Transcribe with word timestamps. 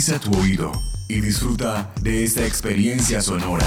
Agudiza 0.00 0.18
tu 0.18 0.40
oído 0.40 0.72
y 1.08 1.20
disfruta 1.20 1.92
de 2.00 2.24
esta 2.24 2.46
experiencia 2.46 3.20
sonora. 3.20 3.66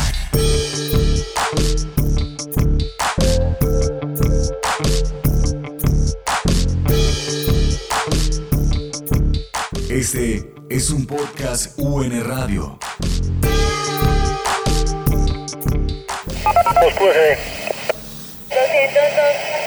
Este 9.92 10.52
es 10.72 10.90
un 10.90 11.06
podcast 11.06 11.78
UN 11.78 12.24
Radio. 12.24 12.80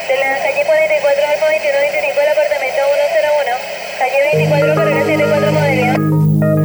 de 0.08 0.16
la 0.18 0.38
calle 0.42 0.64
44 0.66 1.26
al 1.26 1.40
2125 1.40 2.20
del 2.20 2.28
apartamento 2.32 2.82
101, 3.14 3.54
calle 4.00 4.18
24 4.34 4.74
carrera 4.74 5.04
74 5.04 5.52
modelo. 5.52 6.15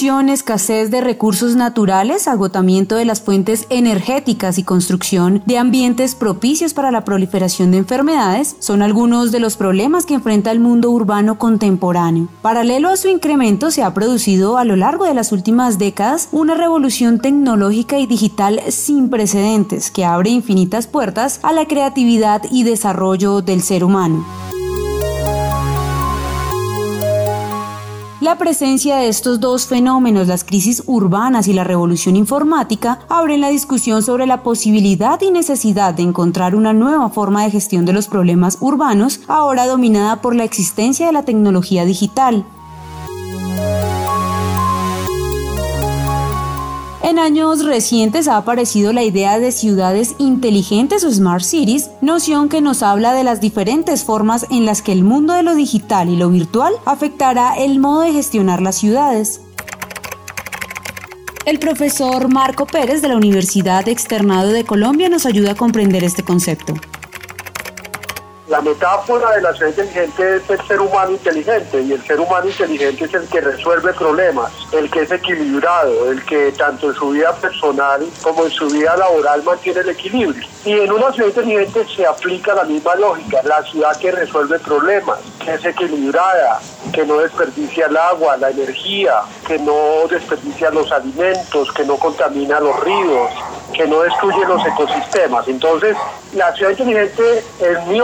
Escasez 0.00 0.90
de 0.90 1.02
recursos 1.02 1.56
naturales, 1.56 2.26
agotamiento 2.26 2.96
de 2.96 3.04
las 3.04 3.20
fuentes 3.20 3.66
energéticas 3.68 4.56
y 4.56 4.62
construcción 4.62 5.42
de 5.44 5.58
ambientes 5.58 6.14
propicios 6.14 6.72
para 6.72 6.90
la 6.90 7.04
proliferación 7.04 7.70
de 7.70 7.78
enfermedades 7.78 8.56
son 8.60 8.80
algunos 8.80 9.30
de 9.30 9.40
los 9.40 9.58
problemas 9.58 10.06
que 10.06 10.14
enfrenta 10.14 10.52
el 10.52 10.58
mundo 10.58 10.90
urbano 10.90 11.36
contemporáneo. 11.38 12.28
Paralelo 12.40 12.88
a 12.88 12.96
su 12.96 13.08
incremento 13.08 13.70
se 13.70 13.82
ha 13.82 13.92
producido 13.92 14.56
a 14.56 14.64
lo 14.64 14.74
largo 14.74 15.04
de 15.04 15.12
las 15.12 15.32
últimas 15.32 15.78
décadas 15.78 16.28
una 16.32 16.54
revolución 16.54 17.18
tecnológica 17.18 17.98
y 17.98 18.06
digital 18.06 18.62
sin 18.70 19.10
precedentes 19.10 19.90
que 19.90 20.06
abre 20.06 20.30
infinitas 20.30 20.86
puertas 20.86 21.40
a 21.42 21.52
la 21.52 21.66
creatividad 21.66 22.40
y 22.50 22.62
desarrollo 22.62 23.42
del 23.42 23.60
ser 23.60 23.84
humano. 23.84 24.24
La 28.20 28.36
presencia 28.36 28.98
de 28.98 29.08
estos 29.08 29.40
dos 29.40 29.66
fenómenos, 29.66 30.28
las 30.28 30.44
crisis 30.44 30.82
urbanas 30.84 31.48
y 31.48 31.54
la 31.54 31.64
revolución 31.64 32.16
informática, 32.16 32.98
abren 33.08 33.40
la 33.40 33.48
discusión 33.48 34.02
sobre 34.02 34.26
la 34.26 34.42
posibilidad 34.42 35.18
y 35.22 35.30
necesidad 35.30 35.94
de 35.94 36.02
encontrar 36.02 36.54
una 36.54 36.74
nueva 36.74 37.08
forma 37.08 37.44
de 37.44 37.50
gestión 37.50 37.86
de 37.86 37.94
los 37.94 38.08
problemas 38.08 38.58
urbanos, 38.60 39.22
ahora 39.26 39.66
dominada 39.66 40.20
por 40.20 40.36
la 40.36 40.44
existencia 40.44 41.06
de 41.06 41.14
la 41.14 41.22
tecnología 41.22 41.86
digital. 41.86 42.44
En 47.10 47.18
años 47.18 47.64
recientes 47.64 48.28
ha 48.28 48.36
aparecido 48.36 48.92
la 48.92 49.02
idea 49.02 49.40
de 49.40 49.50
ciudades 49.50 50.14
inteligentes 50.18 51.02
o 51.02 51.10
smart 51.10 51.42
cities, 51.42 51.90
noción 52.00 52.48
que 52.48 52.60
nos 52.60 52.84
habla 52.84 53.12
de 53.14 53.24
las 53.24 53.40
diferentes 53.40 54.04
formas 54.04 54.46
en 54.48 54.64
las 54.64 54.80
que 54.80 54.92
el 54.92 55.02
mundo 55.02 55.32
de 55.32 55.42
lo 55.42 55.56
digital 55.56 56.08
y 56.08 56.14
lo 56.14 56.30
virtual 56.30 56.72
afectará 56.84 57.56
el 57.56 57.80
modo 57.80 58.02
de 58.02 58.12
gestionar 58.12 58.62
las 58.62 58.76
ciudades. 58.76 59.40
El 61.46 61.58
profesor 61.58 62.32
Marco 62.32 62.64
Pérez 62.64 63.02
de 63.02 63.08
la 63.08 63.16
Universidad 63.16 63.88
Externado 63.88 64.50
de 64.50 64.62
Colombia 64.62 65.08
nos 65.08 65.26
ayuda 65.26 65.50
a 65.50 65.56
comprender 65.56 66.04
este 66.04 66.22
concepto. 66.22 66.74
La 68.50 68.60
metáfora 68.60 69.30
de 69.36 69.42
la 69.42 69.52
ciudad 69.52 69.68
inteligente 69.68 70.38
es 70.38 70.50
el 70.50 70.66
ser 70.66 70.80
humano 70.80 71.12
inteligente 71.12 71.82
y 71.82 71.92
el 71.92 72.04
ser 72.04 72.18
humano 72.18 72.48
inteligente 72.48 73.04
es 73.04 73.14
el 73.14 73.28
que 73.28 73.40
resuelve 73.40 73.92
problemas, 73.92 74.50
el 74.72 74.90
que 74.90 75.02
es 75.02 75.12
equilibrado, 75.12 76.10
el 76.10 76.24
que 76.24 76.50
tanto 76.58 76.88
en 76.88 76.94
su 76.96 77.10
vida 77.10 77.32
personal 77.34 78.04
como 78.22 78.46
en 78.46 78.50
su 78.50 78.66
vida 78.66 78.96
laboral 78.96 79.44
mantiene 79.44 79.78
el 79.82 79.90
equilibrio. 79.90 80.44
Y 80.64 80.72
en 80.72 80.90
una 80.90 81.12
ciudad 81.12 81.28
inteligente 81.28 81.86
se 81.94 82.04
aplica 82.04 82.52
la 82.52 82.64
misma 82.64 82.96
lógica, 82.96 83.40
la 83.44 83.62
ciudad 83.62 83.96
que 83.98 84.10
resuelve 84.10 84.58
problemas, 84.58 85.20
que 85.38 85.54
es 85.54 85.64
equilibrada, 85.64 86.60
que 86.92 87.06
no 87.06 87.18
desperdicia 87.18 87.86
el 87.86 87.96
agua, 87.96 88.36
la 88.36 88.50
energía, 88.50 89.20
que 89.46 89.60
no 89.60 90.08
desperdicia 90.10 90.70
los 90.70 90.90
alimentos, 90.90 91.70
que 91.72 91.84
no 91.84 91.96
contamina 91.96 92.58
los 92.58 92.80
ríos, 92.80 93.30
que 93.72 93.86
no 93.86 94.00
destruye 94.00 94.44
los 94.46 94.66
ecosistemas. 94.66 95.46
Entonces, 95.46 95.96
la 96.34 96.52
ciudad 96.54 96.72
inteligente, 96.72 97.44
en 97.60 97.88
mi 97.88 98.00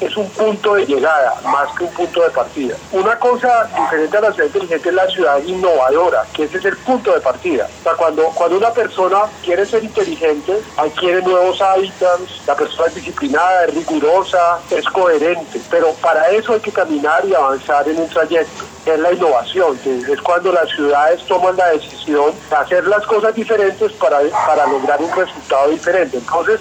es 0.00 0.16
un 0.16 0.28
punto 0.30 0.74
de 0.74 0.86
llegada 0.86 1.34
más 1.44 1.74
que 1.76 1.84
un 1.84 1.92
punto 1.92 2.22
de 2.22 2.30
partida. 2.30 2.76
Una 2.92 3.18
cosa 3.18 3.68
diferente 3.74 4.16
a 4.16 4.20
la 4.20 4.32
ciudad 4.32 4.46
inteligente 4.46 4.88
es 4.88 4.94
la 4.94 5.08
ciudad 5.08 5.42
innovadora, 5.44 6.24
que 6.34 6.44
ese 6.44 6.58
es 6.58 6.64
el 6.66 6.76
punto 6.78 7.12
de 7.12 7.20
partida. 7.20 7.68
O 7.80 7.82
sea, 7.82 7.94
cuando, 7.94 8.24
cuando 8.34 8.58
una 8.58 8.70
persona 8.70 9.22
quiere 9.42 9.64
ser 9.64 9.84
inteligente, 9.84 10.60
adquiere 10.76 11.22
nuevos 11.22 11.60
hábitats, 11.62 12.42
la 12.46 12.54
persona 12.54 12.88
es 12.88 12.94
disciplinada, 12.96 13.64
es 13.64 13.74
rigurosa, 13.74 14.58
es 14.70 14.84
coherente, 14.86 15.60
pero 15.70 15.92
para 15.94 16.28
eso 16.30 16.52
hay 16.52 16.60
que 16.60 16.72
caminar 16.72 17.24
y 17.24 17.34
avanzar 17.34 17.88
en 17.88 17.98
un 17.98 18.08
trayecto 18.08 18.75
es 18.94 19.00
la 19.00 19.12
innovación, 19.12 19.78
es 19.84 20.20
cuando 20.20 20.52
las 20.52 20.68
ciudades 20.70 21.22
toman 21.26 21.56
la 21.56 21.68
decisión 21.70 22.32
de 22.48 22.56
hacer 22.56 22.86
las 22.86 23.04
cosas 23.06 23.34
diferentes 23.34 23.92
para, 23.92 24.20
para 24.46 24.66
lograr 24.66 25.00
un 25.02 25.10
resultado 25.10 25.70
diferente. 25.70 26.18
Entonces, 26.18 26.60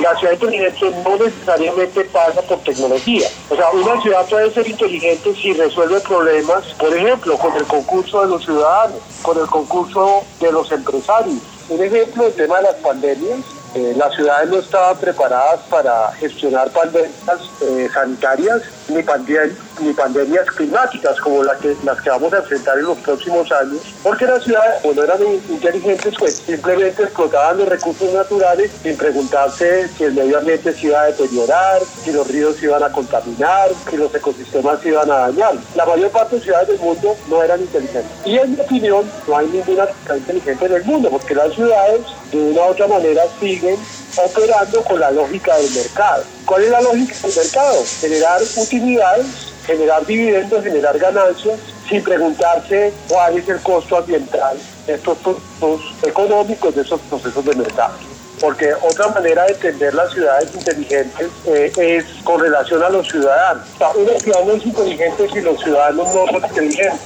la 0.00 0.16
ciudad 0.16 0.32
inteligente 0.32 0.90
no 1.04 1.16
necesariamente 1.16 2.04
pasa 2.04 2.40
por 2.42 2.58
tecnología. 2.60 3.28
O 3.50 3.56
sea, 3.56 3.70
una 3.70 4.00
ciudad 4.00 4.26
puede 4.26 4.50
ser 4.52 4.68
inteligente 4.68 5.34
si 5.34 5.52
resuelve 5.52 6.00
problemas, 6.00 6.64
por 6.78 6.94
ejemplo, 6.94 7.36
con 7.36 7.54
el 7.54 7.64
concurso 7.64 8.22
de 8.22 8.28
los 8.28 8.44
ciudadanos, 8.44 9.00
con 9.22 9.38
el 9.38 9.46
concurso 9.46 10.22
de 10.40 10.52
los 10.52 10.70
empresarios. 10.72 11.38
Un 11.68 11.82
ejemplo, 11.82 12.26
el 12.26 12.34
tema 12.34 12.56
de 12.58 12.62
las 12.62 12.76
pandemias. 12.76 13.40
Eh, 13.74 13.92
las 13.98 14.14
ciudades 14.14 14.48
no 14.48 14.58
estaban 14.60 14.96
preparadas 14.96 15.60
para 15.68 16.10
gestionar 16.12 16.70
pandemias 16.70 17.12
eh, 17.60 17.86
sanitarias 17.92 18.62
ni, 18.88 19.02
pandem 19.02 19.50
ni 19.80 19.92
pandemias 19.92 20.46
climáticas 20.50 21.20
como 21.20 21.44
la 21.44 21.56
que, 21.56 21.76
las 21.84 22.00
que 22.00 22.10
vamos 22.10 22.32
a 22.32 22.38
enfrentar 22.38 22.78
en 22.78 22.84
los 22.84 22.98
próximos 22.98 23.50
años, 23.52 23.80
porque 24.02 24.26
las 24.26 24.42
ciudades, 24.44 24.80
cuando 24.82 25.04
eran 25.04 25.22
inteligentes, 25.48 26.14
pues 26.18 26.36
simplemente 26.36 27.02
explotaban 27.02 27.58
los 27.58 27.68
recursos 27.68 28.12
naturales 28.12 28.70
sin 28.82 28.96
preguntarse 28.96 29.88
si 29.96 30.04
el 30.04 30.14
medio 30.14 30.38
ambiente 30.38 30.72
se 30.72 30.86
iba 30.86 31.02
a 31.02 31.06
deteriorar, 31.06 31.82
si 32.02 32.12
los 32.12 32.26
ríos 32.28 32.56
se 32.56 32.66
iban 32.66 32.82
a 32.82 32.90
contaminar, 32.90 33.70
si 33.88 33.96
los 33.96 34.14
ecosistemas 34.14 34.80
se 34.80 34.88
iban 34.88 35.10
a 35.10 35.18
dañar. 35.18 35.54
La 35.74 35.86
mayor 35.86 36.10
parte 36.10 36.36
de 36.36 36.42
ciudades 36.42 36.68
del 36.68 36.78
mundo 36.78 37.16
no 37.28 37.42
eran 37.42 37.60
inteligentes. 37.60 38.10
Y 38.24 38.38
en 38.38 38.52
mi 38.52 38.60
opinión, 38.60 39.10
no 39.26 39.36
hay 39.36 39.46
ninguna 39.46 39.86
inteligente 40.14 40.66
en 40.66 40.72
el 40.72 40.84
mundo, 40.84 41.10
porque 41.10 41.34
las 41.34 41.52
ciudades 41.54 42.02
de 42.32 42.38
una 42.38 42.60
u 42.60 42.64
otra 42.64 42.86
manera 42.86 43.22
siguen 43.40 43.76
operando 44.16 44.82
con 44.84 45.00
la 45.00 45.10
lógica 45.10 45.56
del 45.56 45.70
mercado. 45.70 46.24
¿Cuál 46.44 46.64
es 46.64 46.70
la 46.70 46.80
lógica 46.80 47.14
del 47.22 47.36
mercado? 47.36 47.84
Generar 48.00 48.40
utilidades, 48.56 49.26
generar 49.66 50.06
dividendos, 50.06 50.64
generar 50.64 50.98
ganancias, 50.98 51.58
sin 51.88 52.02
preguntarse 52.02 52.92
cuál 53.08 53.38
es 53.38 53.48
el 53.48 53.60
costo 53.60 53.98
ambiental 53.98 54.58
de 54.86 54.94
estos 54.94 55.18
procesos 55.18 55.80
económicos, 56.02 56.74
de 56.74 56.82
esos 56.82 57.00
procesos 57.02 57.44
de 57.44 57.54
mercado. 57.54 57.94
Porque 58.40 58.72
otra 58.74 59.08
manera 59.08 59.44
de 59.46 59.52
entender 59.52 59.94
las 59.94 60.12
ciudades 60.12 60.54
inteligentes 60.54 61.28
eh, 61.46 61.72
es 61.76 62.04
con 62.22 62.40
relación 62.40 62.82
a 62.82 62.88
los 62.88 63.08
ciudadanos. 63.08 63.64
O 63.74 63.78
sea, 63.78 63.90
una 63.90 64.18
ciudad 64.20 64.50
es 64.50 64.64
inteligente 64.64 65.28
si 65.32 65.40
los 65.40 65.60
ciudadanos 65.60 66.06
no 66.14 66.26
son 66.26 66.44
inteligentes 66.44 67.00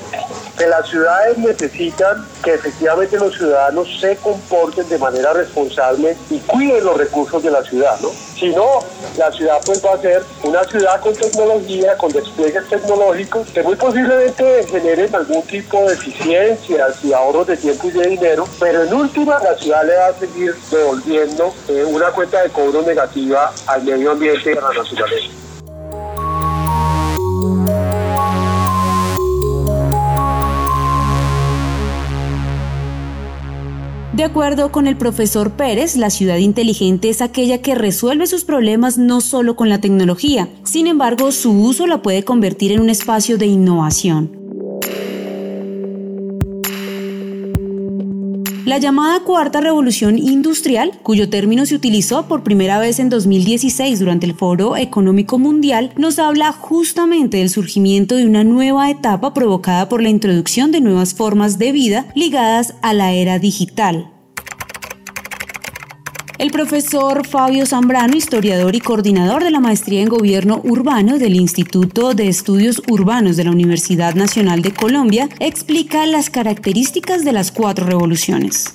que 0.57 0.67
las 0.67 0.89
ciudades 0.89 1.39
necesitan 1.39 2.27
que 2.43 2.55
efectivamente 2.55 3.19
los 3.19 3.35
ciudadanos 3.35 3.89
se 4.01 4.17
comporten 4.17 4.89
de 4.89 4.99
manera 4.99 5.33
responsable 5.33 6.17
y 6.31 6.39
cuiden 6.41 6.85
los 6.85 6.97
recursos 6.97 7.43
de 7.43 7.51
la 7.51 7.63
ciudad, 7.63 7.99
¿no? 8.01 8.11
Si 8.11 8.49
no, 8.51 8.81
la 9.17 9.31
ciudad 9.33 9.59
pues 9.65 9.85
va 9.85 9.95
a 9.95 9.99
ser 9.99 10.23
una 10.43 10.65
ciudad 10.65 11.01
con 11.01 11.15
tecnología, 11.15 11.97
con 11.97 12.13
despliegues 12.13 12.69
tecnológicos, 12.69 13.49
que 13.51 13.63
muy 13.63 13.77
posiblemente 13.77 14.67
generen 14.69 15.15
algún 15.15 15.43
tipo 15.43 15.79
de 15.89 15.95
eficiencias 15.95 17.05
y 17.05 17.13
ahorros 17.13 17.47
de 17.47 17.57
tiempo 17.57 17.89
y 17.89 17.93
de 17.93 18.09
dinero, 18.09 18.47
pero 18.59 18.83
en 18.83 18.93
última 18.93 19.39
la 19.43 19.57
ciudad 19.57 19.85
le 19.85 19.97
va 19.97 20.07
a 20.07 20.15
seguir 20.15 20.55
devolviendo 20.71 21.55
eh, 21.69 21.85
una 21.85 22.07
cuenta 22.11 22.43
de 22.43 22.51
cobro 22.51 22.83
negativa 22.83 23.53
al 23.67 23.83
medio 23.85 24.13
ambiente 24.13 24.53
y 24.53 24.59
a 24.59 24.61
la 24.61 24.73
naturaleza. 24.73 25.43
De 34.13 34.25
acuerdo 34.25 34.71
con 34.71 34.87
el 34.87 34.99
profesor 34.99 35.53
Pérez, 35.53 35.97
la 35.97 36.11
ciudad 36.11 36.37
inteligente 36.37 37.09
es 37.09 37.23
aquella 37.23 37.63
que 37.63 37.75
resuelve 37.75 38.27
sus 38.27 38.45
problemas 38.45 38.99
no 38.99 39.23
solo 39.23 39.57
con 39.57 39.71
la 39.71 39.81
tecnología, 39.81 40.51
sin 40.65 40.87
embargo 40.87 41.33
su 41.33 41.51
uso 41.53 41.87
la 41.87 42.03
puede 42.03 42.23
convertir 42.23 42.73
en 42.73 42.81
un 42.81 42.91
espacio 42.91 43.39
de 43.39 43.47
innovación. 43.47 44.42
La 48.65 48.79
llamada 48.79 49.21
Cuarta 49.25 49.61
Revolución 49.61 50.19
Industrial, 50.19 50.93
cuyo 51.03 51.29
término 51.29 51.67
se 51.67 51.75
utilizó 51.75 52.29
por 52.29 52.45
primera 52.45 52.79
vez 52.79 53.01
en 53.01 53.09
2016 53.09 53.99
durante 53.99 54.25
el 54.25 54.35
Foro 54.35 54.77
Económico 54.77 55.41
Mundial, 55.41 55.93
nos 55.97 56.21
habla 56.21 56.53
justamente 56.53 57.39
del 57.39 57.51
surgimiento 57.51 58.15
de 58.15 58.25
una 58.25 58.45
nueva 58.45 58.89
etapa 58.89 59.35
provocada 59.35 59.89
por 59.89 60.01
la 60.01 60.11
introducción 60.11 60.71
de 60.71 60.81
nuevas 60.81 61.13
formas 61.15 61.59
de 61.59 61.73
vida 61.73 62.07
ligadas 62.15 62.75
a 62.83 62.95
la 62.95 63.13
era 63.13 63.41
digital. 63.41 64.13
El 66.43 66.51
profesor 66.51 67.25
Fabio 67.25 67.67
Zambrano, 67.67 68.17
historiador 68.17 68.75
y 68.75 68.81
coordinador 68.81 69.45
de 69.45 69.53
la 69.53 69.61
maestría 69.61 70.03
en 70.03 70.09
gobierno 70.09 70.61
urbano 70.65 71.17
del 71.17 71.37
Instituto 71.37 72.15
de 72.15 72.27
Estudios 72.27 72.83
Urbanos 72.91 73.37
de 73.37 73.45
la 73.45 73.53
Universidad 73.53 74.15
Nacional 74.15 74.61
de 74.61 74.75
Colombia, 74.75 75.29
explica 75.39 76.05
las 76.05 76.31
características 76.31 77.25
de 77.25 77.31
las 77.31 77.53
cuatro 77.53 77.87
revoluciones. 77.87 78.73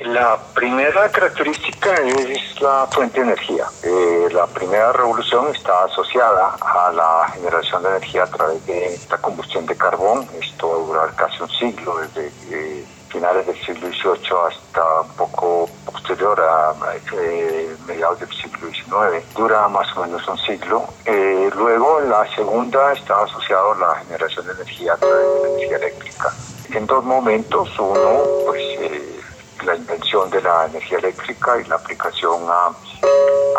La 0.00 0.38
primera 0.54 1.10
característica 1.10 1.94
es 1.94 2.60
la 2.60 2.86
fuente 2.90 3.20
de 3.20 3.28
energía. 3.28 3.64
Eh, 3.82 4.28
la 4.30 4.46
primera 4.46 4.92
revolución 4.92 5.46
está 5.54 5.84
asociada 5.84 6.54
a 6.60 6.92
la 6.92 7.32
generación 7.32 7.82
de 7.82 7.88
energía 7.88 8.24
a 8.24 8.30
través 8.30 8.66
de 8.66 9.00
la 9.10 9.16
combustión 9.22 9.64
de 9.64 9.74
carbón. 9.74 10.28
Esto 10.38 10.68
va 10.68 10.74
a 10.74 10.86
durar 10.86 11.16
casi 11.16 11.42
un 11.42 11.48
siglo, 11.48 11.96
desde 11.96 12.30
eh, 12.50 12.84
finales 13.08 13.46
del 13.46 13.56
siglo 13.64 13.88
XVIII 13.88 14.38
hasta 14.48 15.00
un 15.00 15.08
poco 15.16 15.68
posterior 15.84 16.40
a 16.40 16.74
eh, 17.12 17.76
mediados 17.86 18.20
del 18.20 18.28
siglo 18.30 18.68
XIX. 18.68 19.34
Dura 19.34 19.68
más 19.68 19.96
o 19.96 20.02
menos 20.02 20.26
un 20.28 20.38
siglo. 20.38 20.84
Eh, 21.04 21.50
luego, 21.54 22.00
la 22.00 22.26
segunda 22.34 22.92
está 22.92 23.22
asociada 23.22 23.72
a 23.72 23.78
la 23.78 23.94
generación 24.00 24.46
de 24.46 24.52
energía 24.52 24.94
a 24.94 24.96
través 24.96 25.26
de 25.26 25.42
la 25.42 25.48
energía 25.48 25.76
eléctrica. 25.76 26.32
En 26.72 26.86
dos 26.86 27.04
momentos, 27.04 27.68
uno, 27.78 28.22
pues 28.46 28.62
eh, 28.80 29.20
la 29.64 29.76
invención 29.76 30.30
de 30.30 30.42
la 30.42 30.66
energía 30.66 30.98
eléctrica 30.98 31.60
y 31.60 31.64
la 31.64 31.76
aplicación 31.76 32.42
a, 32.48 32.70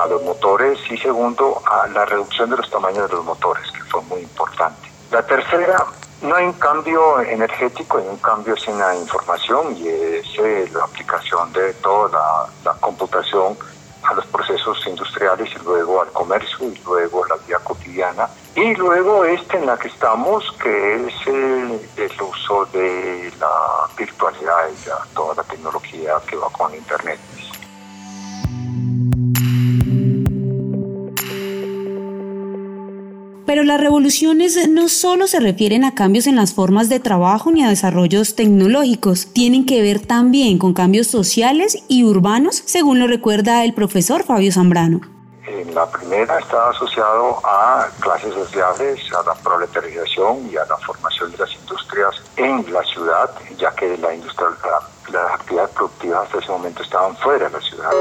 a 0.04 0.08
los 0.08 0.22
motores 0.24 0.80
y 0.90 0.98
segundo, 0.98 1.62
a 1.66 1.88
la 1.88 2.06
reducción 2.06 2.50
de 2.50 2.58
los 2.58 2.70
tamaños 2.70 3.10
de 3.10 3.16
los 3.16 3.26
motores, 3.26 3.70
que 3.72 3.84
fue 3.84 4.02
muy 4.04 4.22
importante. 4.22 4.92
La 5.12 5.26
tercera 5.26 5.86
no 6.22 6.36
hay 6.36 6.46
un 6.46 6.54
cambio 6.54 7.22
energético, 7.22 7.98
hay 8.00 8.08
un 8.08 8.18
cambio 8.18 8.56
sin 8.58 8.78
la 8.78 8.96
información 8.96 9.76
y 9.78 9.88
es 9.88 10.26
eh, 10.40 10.70
la 10.74 10.84
aplicación 10.84 11.52
de 11.54 11.74
toda 11.76 12.48
la, 12.64 12.74
computación 12.80 13.58
a 14.04 14.14
los 14.14 14.26
procesos 14.28 14.78
industriales 14.88 15.50
y 15.54 15.64
luego 15.64 16.02
al 16.02 16.12
comercio 16.12 16.70
y 16.70 16.82
luego 16.86 17.26
la 17.26 17.36
vida 17.36 17.60
cotidiana. 17.60 18.28
Y 18.56 18.74
luego 18.76 19.26
este 19.26 19.58
en 19.58 19.68
la 19.68 19.78
que 19.78 19.90
estamos, 19.90 20.44
que 20.62 20.96
es 20.96 21.14
eh, 21.28 21.90
el 21.98 22.22
uso 22.22 22.66
de 22.74 23.32
la 23.40 23.88
virtualidad 23.98 24.70
y 24.70 25.14
toda 25.14 25.36
la 25.36 25.44
tecnología 25.44 26.14
que 26.28 26.36
va 26.36 26.50
con 26.50 26.74
Internet. 26.74 27.20
Pero 33.48 33.64
las 33.64 33.80
revoluciones 33.80 34.68
no 34.68 34.90
solo 34.90 35.26
se 35.26 35.40
refieren 35.40 35.86
a 35.86 35.96
cambios 35.96 36.28
en 36.28 36.36
las 36.36 36.54
formas 36.54 36.90
de 36.90 37.00
trabajo 37.00 37.50
ni 37.50 37.64
a 37.64 37.70
desarrollos 37.70 38.36
tecnológicos, 38.36 39.34
tienen 39.34 39.66
que 39.66 39.82
ver 39.82 40.06
también 40.06 40.60
con 40.60 40.74
cambios 40.74 41.08
sociales 41.08 41.82
y 41.88 42.04
urbanos, 42.04 42.62
según 42.66 43.00
lo 43.00 43.08
recuerda 43.08 43.64
el 43.64 43.74
profesor 43.74 44.24
Fabio 44.24 44.52
Zambrano. 44.52 45.00
La 45.74 45.90
primera 45.90 46.40
está 46.40 46.72
asociado 46.72 47.40
a 47.46 47.88
clases 48.02 48.34
sociales, 48.34 49.00
a 49.14 49.24
la 49.26 49.34
proletarización 49.36 50.50
y 50.52 50.58
a 50.58 50.66
la 50.66 50.76
formación 50.80 51.32
de 51.32 51.38
las 51.38 51.56
industrias 51.56 52.22
en 52.36 52.74
la 52.74 52.84
ciudad, 52.84 53.32
ya 53.58 53.72
que 53.76 53.98
la 53.98 54.14
industria, 54.14 54.50
las 55.10 55.32
actividades 55.36 55.72
productivas 55.72 56.26
hasta 56.26 56.40
ese 56.40 56.52
momento 56.52 56.84
estaban 56.84 57.16
fuera 57.16 57.48
de 57.48 57.52
la 57.54 57.62
ciudad. 57.62 57.92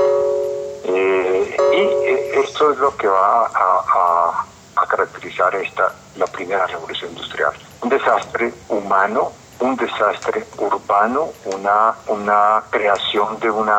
Eh, 0.87 1.57
y 1.73 1.77
eh, 1.77 2.41
esto 2.45 2.73
es 2.73 2.79
lo 2.79 2.97
que 2.97 3.07
va 3.07 3.47
a 3.47 3.77
a 3.95 4.56
caracterizar 4.85 5.55
esta, 5.55 5.93
la 6.17 6.27
primera 6.27 6.67
revolución 6.67 7.11
industrial. 7.11 7.53
Un 7.81 7.89
desastre 7.89 8.53
humano, 8.69 9.33
un 9.61 9.77
desastre 9.77 10.45
urbano, 10.59 11.31
una, 11.47 11.95
una 12.09 12.63
creación 12.69 13.39
de 13.41 13.51
una 13.51 13.79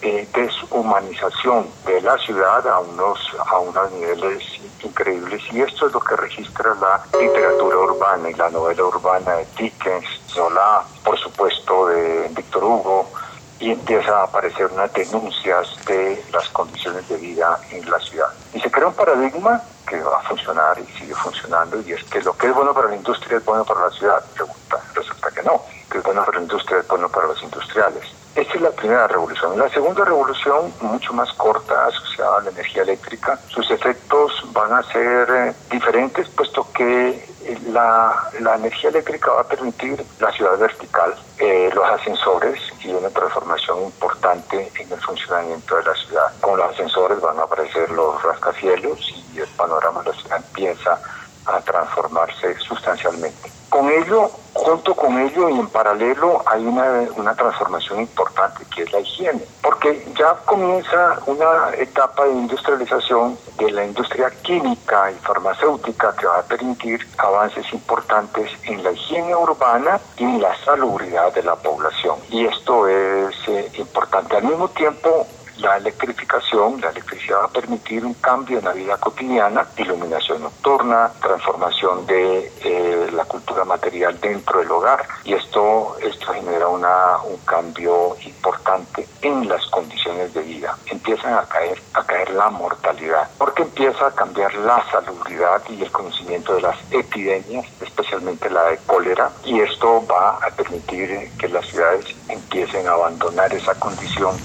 eh, 0.00 0.28
deshumanización 0.32 1.66
de 1.84 2.00
la 2.02 2.16
ciudad 2.18 2.66
a 2.68 2.78
unos, 2.78 3.18
a 3.46 3.58
unos 3.58 3.90
niveles 3.92 4.42
increíbles. 4.84 5.42
Y 5.50 5.62
esto 5.62 5.86
es 5.86 5.92
lo 5.92 6.00
que 6.00 6.16
registra 6.16 6.74
la 6.80 7.02
literatura 7.18 7.78
urbana 7.78 8.30
y 8.30 8.34
la 8.34 8.50
novela 8.50 8.84
urbana 8.84 9.32
de 9.32 9.46
Dickens, 9.56 10.06
Zola, 10.28 10.82
por 11.04 11.18
supuesto 11.18 11.88
de 11.88 12.28
Víctor 12.30 12.64
Hugo, 12.64 13.10
y 13.58 13.70
empieza 13.72 14.20
a 14.20 14.24
aparecer 14.24 14.66
unas 14.66 14.92
denuncias 14.92 15.76
de 15.86 16.24
las 16.32 16.48
condiciones 16.48 17.08
de 17.08 17.16
vida 17.16 17.58
en 17.70 17.88
la 17.88 17.98
ciudad. 18.00 18.28
Y 18.52 18.60
se 18.60 18.70
crea 18.70 18.88
un 18.88 18.94
paradigma 18.94 19.62
que 19.98 20.04
va 20.04 20.18
a 20.18 20.22
funcionar 20.22 20.78
y 20.78 20.86
sigue 20.98 21.14
funcionando 21.14 21.80
y 21.80 21.92
es 21.92 22.04
que 22.04 22.20
lo 22.22 22.36
que 22.36 22.46
es 22.46 22.54
bueno 22.54 22.72
para 22.72 22.88
la 22.88 22.96
industria 22.96 23.38
es 23.38 23.44
bueno 23.44 23.64
para 23.64 23.86
la 23.86 23.90
ciudad. 23.90 24.22
Resulta, 24.34 24.80
resulta 24.94 25.30
que 25.30 25.42
no, 25.42 25.62
que 25.90 25.98
es 25.98 26.04
bueno 26.04 26.24
para 26.24 26.38
la 26.38 26.42
industria 26.42 26.78
es 26.80 26.88
bueno 26.88 27.08
para 27.08 27.26
los 27.26 27.42
industriales. 27.42 28.21
Esta 28.34 28.54
es 28.54 28.60
la 28.62 28.70
primera 28.70 29.06
revolución. 29.08 29.58
La 29.58 29.68
segunda 29.68 30.06
revolución, 30.06 30.72
mucho 30.80 31.12
más 31.12 31.30
corta, 31.34 31.86
asociada 31.86 32.38
a 32.38 32.40
la 32.42 32.50
energía 32.50 32.82
eléctrica, 32.82 33.38
sus 33.48 33.70
efectos 33.70 34.32
van 34.52 34.72
a 34.72 34.82
ser 34.84 35.28
eh, 35.30 35.54
diferentes, 35.70 36.28
puesto 36.30 36.66
que 36.72 37.28
la, 37.66 38.30
la, 38.40 38.54
energía 38.56 38.88
eléctrica 38.88 39.32
va 39.32 39.42
a 39.42 39.48
permitir 39.48 40.02
la 40.18 40.32
ciudad 40.32 40.56
vertical, 40.58 41.14
eh, 41.38 41.70
los 41.74 41.84
ascensores 41.84 42.58
y 42.80 42.88
una 42.92 43.10
transformación 43.10 43.82
importante 43.82 44.72
en 44.80 44.92
el 44.92 45.00
funcionamiento 45.00 45.76
de 45.76 45.84
la 45.84 45.94
ciudad. 45.94 46.32
Con 46.40 46.58
los 46.58 46.70
ascensores 46.70 47.20
van 47.20 47.38
a 47.38 47.42
aparecer 47.42 47.90
los 47.90 48.22
rascacielos 48.22 48.98
y 49.34 49.40
el 49.40 49.48
panorama 49.48 50.02
de 50.02 50.10
la 50.10 50.16
ciudad 50.16 50.36
empieza 50.38 50.98
a 51.46 51.60
transformarse 51.60 52.58
sustancialmente. 52.58 53.50
Con 53.68 53.88
ello, 53.90 54.30
junto 54.52 54.94
con 54.94 55.18
ello 55.18 55.48
y 55.48 55.58
en 55.58 55.66
paralelo 55.68 56.42
hay 56.46 56.64
una, 56.64 57.08
una 57.16 57.34
transformación 57.34 58.00
importante 58.00 58.64
que 58.74 58.82
es 58.82 58.92
la 58.92 59.00
higiene, 59.00 59.42
porque 59.62 60.06
ya 60.14 60.34
comienza 60.44 61.18
una 61.26 61.74
etapa 61.78 62.26
de 62.26 62.32
industrialización 62.32 63.38
de 63.58 63.70
la 63.70 63.86
industria 63.86 64.30
química 64.42 65.10
y 65.10 65.14
farmacéutica 65.14 66.14
que 66.16 66.26
va 66.26 66.40
a 66.40 66.42
permitir 66.42 67.00
avances 67.16 67.64
importantes 67.72 68.50
en 68.64 68.82
la 68.82 68.92
higiene 68.92 69.34
urbana 69.34 69.98
y 70.18 70.24
en 70.24 70.42
la 70.42 70.54
salubridad 70.64 71.32
de 71.32 71.42
la 71.42 71.56
población. 71.56 72.16
Y 72.28 72.44
esto 72.44 72.86
es 72.88 73.34
eh, 73.48 73.70
importante. 73.78 74.36
Al 74.36 74.44
mismo 74.44 74.68
tiempo, 74.68 75.26
la 75.62 75.76
electrificación, 75.76 76.80
la 76.80 76.90
electricidad 76.90 77.38
va 77.40 77.44
a 77.44 77.48
permitir 77.48 78.04
un 78.04 78.14
cambio 78.14 78.58
en 78.58 78.64
la 78.64 78.72
vida 78.72 78.96
cotidiana, 78.98 79.66
iluminación 79.76 80.42
nocturna, 80.42 81.10
transformación 81.20 82.04
de 82.06 82.52
eh, 82.64 83.10
la 83.12 83.24
cultura 83.24 83.64
material 83.64 84.20
dentro 84.20 84.58
del 84.58 84.70
hogar 84.70 85.06
y 85.24 85.34
esto, 85.34 85.96
esto 86.00 86.32
genera 86.32 86.68
una, 86.68 87.18
un 87.24 87.36
cambio 87.38 88.16
importante 88.24 89.06
en 89.22 89.48
las 89.48 89.64
condiciones 89.66 90.34
de 90.34 90.42
vida. 90.42 90.76
Empiezan 90.86 91.34
a 91.34 91.44
caer, 91.44 91.80
a 91.94 92.04
caer 92.04 92.30
la 92.30 92.50
mortalidad, 92.50 93.30
porque 93.38 93.62
empieza 93.62 94.08
a 94.08 94.10
cambiar 94.10 94.52
la 94.56 94.84
salubridad 94.90 95.62
y 95.68 95.82
el 95.82 95.92
conocimiento 95.92 96.54
de 96.54 96.62
las 96.62 96.76
epidemias, 96.90 97.66
especialmente 97.80 98.50
la 98.50 98.64
de 98.64 98.78
cólera, 98.78 99.30
y 99.44 99.60
esto 99.60 100.04
va 100.10 100.38
a 100.38 100.50
permitir 100.50 101.30
que 101.38 101.48
las 101.48 101.66
ciudades 101.66 102.06
empiecen 102.28 102.88
a 102.88 102.92
abandonar 102.92 103.52
esa 103.54 103.74
condición 103.76 104.36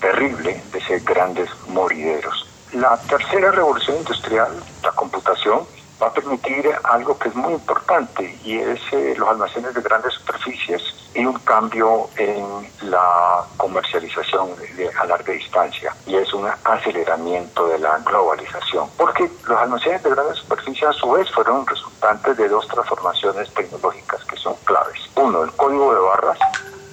terrible 0.00 0.62
de 0.72 0.80
ser 0.80 1.00
grandes 1.00 1.50
morideros. 1.68 2.46
La 2.72 2.96
tercera 3.08 3.50
revolución 3.50 3.96
industrial, 3.98 4.52
la 4.82 4.92
computación, 4.92 5.66
va 6.00 6.08
a 6.08 6.12
permitir 6.12 6.70
algo 6.84 7.18
que 7.18 7.28
es 7.28 7.34
muy 7.34 7.54
importante 7.54 8.38
y 8.44 8.58
es 8.58 8.80
eh, 8.92 9.14
los 9.16 9.28
almacenes 9.28 9.74
de 9.74 9.80
grandes 9.80 10.14
superficies 10.14 10.82
y 11.14 11.24
un 11.24 11.38
cambio 11.40 12.08
en 12.16 12.44
la 12.90 13.44
comercialización 13.56 14.50
de, 14.76 14.88
a 14.90 15.04
larga 15.06 15.32
distancia 15.32 15.94
y 16.06 16.16
es 16.16 16.32
un 16.32 16.46
aceleramiento 16.64 17.66
de 17.68 17.78
la 17.78 17.98
globalización 17.98 18.88
porque 18.96 19.28
los 19.48 19.58
almacenes 19.58 20.02
de 20.02 20.10
grandes 20.10 20.38
superficies 20.38 20.90
a 20.90 20.92
su 20.92 21.10
vez 21.10 21.28
fueron 21.32 21.66
resultantes 21.66 22.36
de 22.36 22.48
dos 22.48 22.66
transformaciones 22.68 23.52
tecnológicas 23.54 24.24
que 24.24 24.36
son 24.36 24.54
claves. 24.64 25.00
Uno, 25.16 25.42
el 25.42 25.52
código 25.52 25.94
de 25.94 26.00
barras 26.00 26.38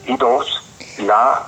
y 0.08 0.18
dos, 0.18 0.64
la 1.00 1.46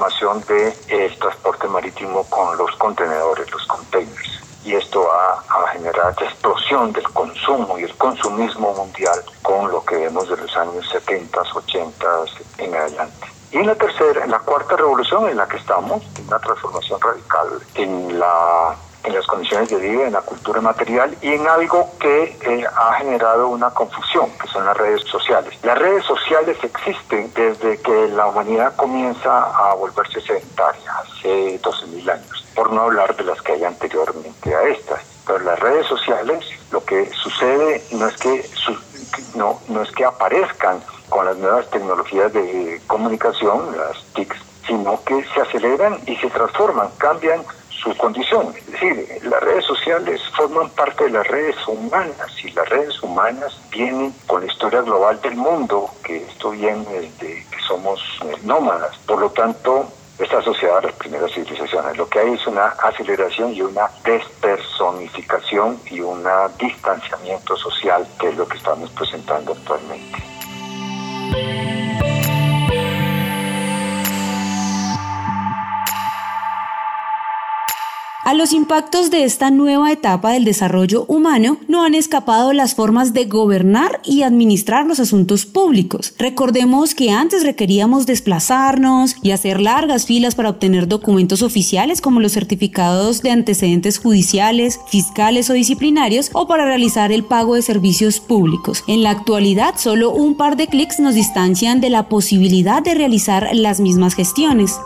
del 0.00 1.18
transporte 1.18 1.68
marítimo 1.68 2.24
con 2.30 2.56
los 2.56 2.74
contenedores, 2.76 3.50
los 3.50 3.66
containers. 3.66 4.40
y 4.64 4.74
esto 4.74 5.06
va 5.06 5.44
a 5.48 5.68
generar 5.72 6.14
explosión 6.20 6.92
del 6.92 7.04
consumo 7.10 7.78
y 7.78 7.84
el 7.84 7.94
consumismo 7.96 8.74
mundial 8.74 9.22
con 9.42 9.70
lo 9.70 9.84
que 9.84 9.96
vemos 9.96 10.28
de 10.28 10.36
los 10.36 10.56
años 10.56 10.88
70, 10.90 11.40
80 11.54 12.06
en 12.58 12.74
adelante. 12.74 13.26
Y 13.52 13.58
en 13.58 13.66
la 13.66 13.74
tercera, 13.74 14.24
en 14.24 14.30
la 14.30 14.38
cuarta 14.38 14.76
revolución 14.76 15.28
en 15.28 15.36
la 15.36 15.46
que 15.46 15.56
estamos, 15.56 16.02
una 16.26 16.38
transformación 16.38 17.00
radical 17.00 17.60
en 17.74 18.18
la 18.18 18.76
en 19.04 19.14
las 19.14 19.26
condiciones 19.26 19.70
de 19.70 19.76
vida, 19.76 20.06
en 20.06 20.12
la 20.12 20.20
cultura 20.20 20.60
material 20.60 21.16
y 21.22 21.32
en 21.32 21.46
algo 21.46 21.90
que 21.98 22.36
eh, 22.42 22.64
ha 22.76 22.94
generado 22.94 23.48
una 23.48 23.70
confusión, 23.70 24.30
que 24.38 24.46
son 24.48 24.64
las 24.66 24.76
redes 24.76 25.02
sociales. 25.02 25.58
Las 25.62 25.78
redes 25.78 26.04
sociales 26.04 26.58
existen 26.62 27.32
desde 27.34 27.79
la 28.20 28.26
humanidad 28.26 28.76
comienza 28.76 29.30
a 29.30 29.72
volverse 29.72 30.20
sedentaria, 30.20 30.92
hace 30.98 31.58
12.000 31.62 32.12
años, 32.12 32.46
por 32.54 32.70
no 32.70 32.82
hablar 32.82 33.16
de 33.16 33.24
las 33.24 33.40
que 33.40 33.52
hay 33.52 33.64
anteriormente 33.64 34.54
a 34.54 34.62
estas. 34.64 35.00
Pero 35.26 35.38
las 35.38 35.58
redes 35.58 35.86
sociales, 35.86 36.44
lo 36.70 36.84
que 36.84 37.10
sucede 37.14 37.82
no 37.92 38.06
es 38.06 38.16
que, 38.18 38.44
no, 39.36 39.58
no 39.68 39.80
es 39.80 39.90
que 39.92 40.04
aparezcan 40.04 40.82
con 41.08 41.24
las 41.24 41.38
nuevas 41.38 41.70
tecnologías 41.70 42.30
de 42.34 42.78
comunicación, 42.86 43.74
las 43.74 44.04
TICs, 44.12 44.36
sino 44.66 45.02
que 45.02 45.24
se 45.32 45.40
aceleran 45.40 45.98
y 46.06 46.14
se 46.16 46.28
transforman, 46.28 46.90
cambian 46.98 47.42
su 47.70 47.96
condición. 47.96 48.52
Es 48.54 48.66
decir, 48.66 49.19
sociales 49.80 50.20
forman 50.36 50.68
parte 50.70 51.04
de 51.04 51.10
las 51.10 51.26
redes 51.26 51.56
humanas 51.66 52.32
y 52.44 52.50
las 52.50 52.68
redes 52.68 53.02
humanas 53.02 53.58
vienen 53.70 54.12
con 54.26 54.44
la 54.44 54.52
historia 54.52 54.82
global 54.82 55.18
del 55.22 55.36
mundo, 55.36 55.90
que 56.04 56.18
esto 56.18 56.50
viene 56.50 57.10
de 57.18 57.46
que 57.50 57.60
somos 57.66 58.00
eh, 58.26 58.34
nómadas. 58.42 58.94
Por 59.06 59.20
lo 59.20 59.30
tanto, 59.30 59.88
está 60.18 60.38
asociada 60.38 60.78
a 60.78 60.82
las 60.82 60.92
primeras 60.96 61.32
civilizaciones. 61.32 61.96
Lo 61.96 62.08
que 62.08 62.18
hay 62.18 62.34
es 62.34 62.46
una 62.46 62.66
aceleración 62.66 63.54
y 63.54 63.62
una 63.62 63.90
despersonificación 64.04 65.80
y 65.90 66.00
un 66.00 66.24
distanciamiento 66.58 67.56
social, 67.56 68.06
que 68.18 68.28
es 68.28 68.36
lo 68.36 68.46
que 68.46 68.58
estamos 68.58 68.90
presentando 68.90 69.52
actualmente. 69.52 70.39
A 78.30 78.34
los 78.34 78.52
impactos 78.52 79.10
de 79.10 79.24
esta 79.24 79.50
nueva 79.50 79.90
etapa 79.90 80.30
del 80.30 80.44
desarrollo 80.44 81.04
humano 81.08 81.56
no 81.66 81.82
han 81.82 81.96
escapado 81.96 82.52
las 82.52 82.76
formas 82.76 83.12
de 83.12 83.24
gobernar 83.24 84.00
y 84.04 84.22
administrar 84.22 84.86
los 84.86 85.00
asuntos 85.00 85.46
públicos. 85.46 86.14
Recordemos 86.16 86.94
que 86.94 87.10
antes 87.10 87.42
requeríamos 87.42 88.06
desplazarnos 88.06 89.16
y 89.20 89.32
hacer 89.32 89.60
largas 89.60 90.06
filas 90.06 90.36
para 90.36 90.50
obtener 90.50 90.86
documentos 90.86 91.42
oficiales 91.42 92.00
como 92.00 92.20
los 92.20 92.30
certificados 92.30 93.20
de 93.20 93.32
antecedentes 93.32 93.98
judiciales, 93.98 94.78
fiscales 94.86 95.50
o 95.50 95.54
disciplinarios 95.54 96.30
o 96.32 96.46
para 96.46 96.66
realizar 96.66 97.10
el 97.10 97.24
pago 97.24 97.56
de 97.56 97.62
servicios 97.62 98.20
públicos. 98.20 98.84
En 98.86 99.02
la 99.02 99.10
actualidad, 99.10 99.74
solo 99.76 100.12
un 100.12 100.36
par 100.36 100.56
de 100.56 100.68
clics 100.68 101.00
nos 101.00 101.16
distancian 101.16 101.80
de 101.80 101.90
la 101.90 102.08
posibilidad 102.08 102.80
de 102.80 102.94
realizar 102.94 103.48
las 103.54 103.80
mismas 103.80 104.14
gestiones. 104.14 104.76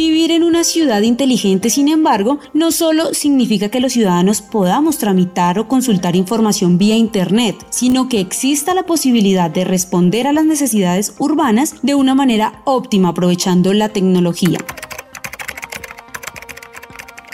Vivir 0.00 0.30
en 0.30 0.44
una 0.44 0.64
ciudad 0.64 1.02
inteligente, 1.02 1.68
sin 1.68 1.86
embargo, 1.86 2.38
no 2.54 2.72
solo 2.72 3.12
significa 3.12 3.68
que 3.68 3.80
los 3.80 3.92
ciudadanos 3.92 4.40
podamos 4.40 4.96
tramitar 4.96 5.58
o 5.58 5.68
consultar 5.68 6.16
información 6.16 6.78
vía 6.78 6.96
Internet, 6.96 7.54
sino 7.68 8.08
que 8.08 8.18
exista 8.18 8.72
la 8.72 8.84
posibilidad 8.84 9.50
de 9.50 9.66
responder 9.66 10.26
a 10.26 10.32
las 10.32 10.46
necesidades 10.46 11.12
urbanas 11.18 11.74
de 11.82 11.96
una 11.96 12.14
manera 12.14 12.62
óptima 12.64 13.10
aprovechando 13.10 13.74
la 13.74 13.90
tecnología. 13.90 14.56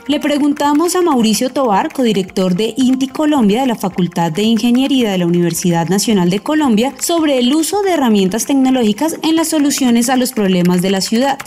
Le 0.09 0.19
preguntamos 0.19 0.97
a 0.97 1.03
Mauricio 1.03 1.51
Tobar, 1.51 1.93
codirector 1.93 2.57
de 2.57 2.75
INTI 2.77 3.07
Colombia 3.07 3.61
de 3.61 3.69
la 3.69 3.77
Facultad 3.77 4.33
de 4.33 4.43
Ingeniería 4.43 5.13
de 5.13 5.19
la 5.19 5.27
Universidad 5.27 5.89
Nacional 5.89 6.31
de 6.31 6.41
Colombia, 6.41 6.95
sobre 6.99 7.39
el 7.39 7.55
uso 7.55 7.83
de 7.83 7.93
herramientas 7.93 8.45
tecnológicas 8.45 9.21
en 9.23 9.37
las 9.37 9.51
soluciones 9.51 10.09
a 10.09 10.17
los 10.17 10.33
problemas 10.33 10.83
de 10.83 10.91
la 10.91 11.01
ciudad. 11.01 11.39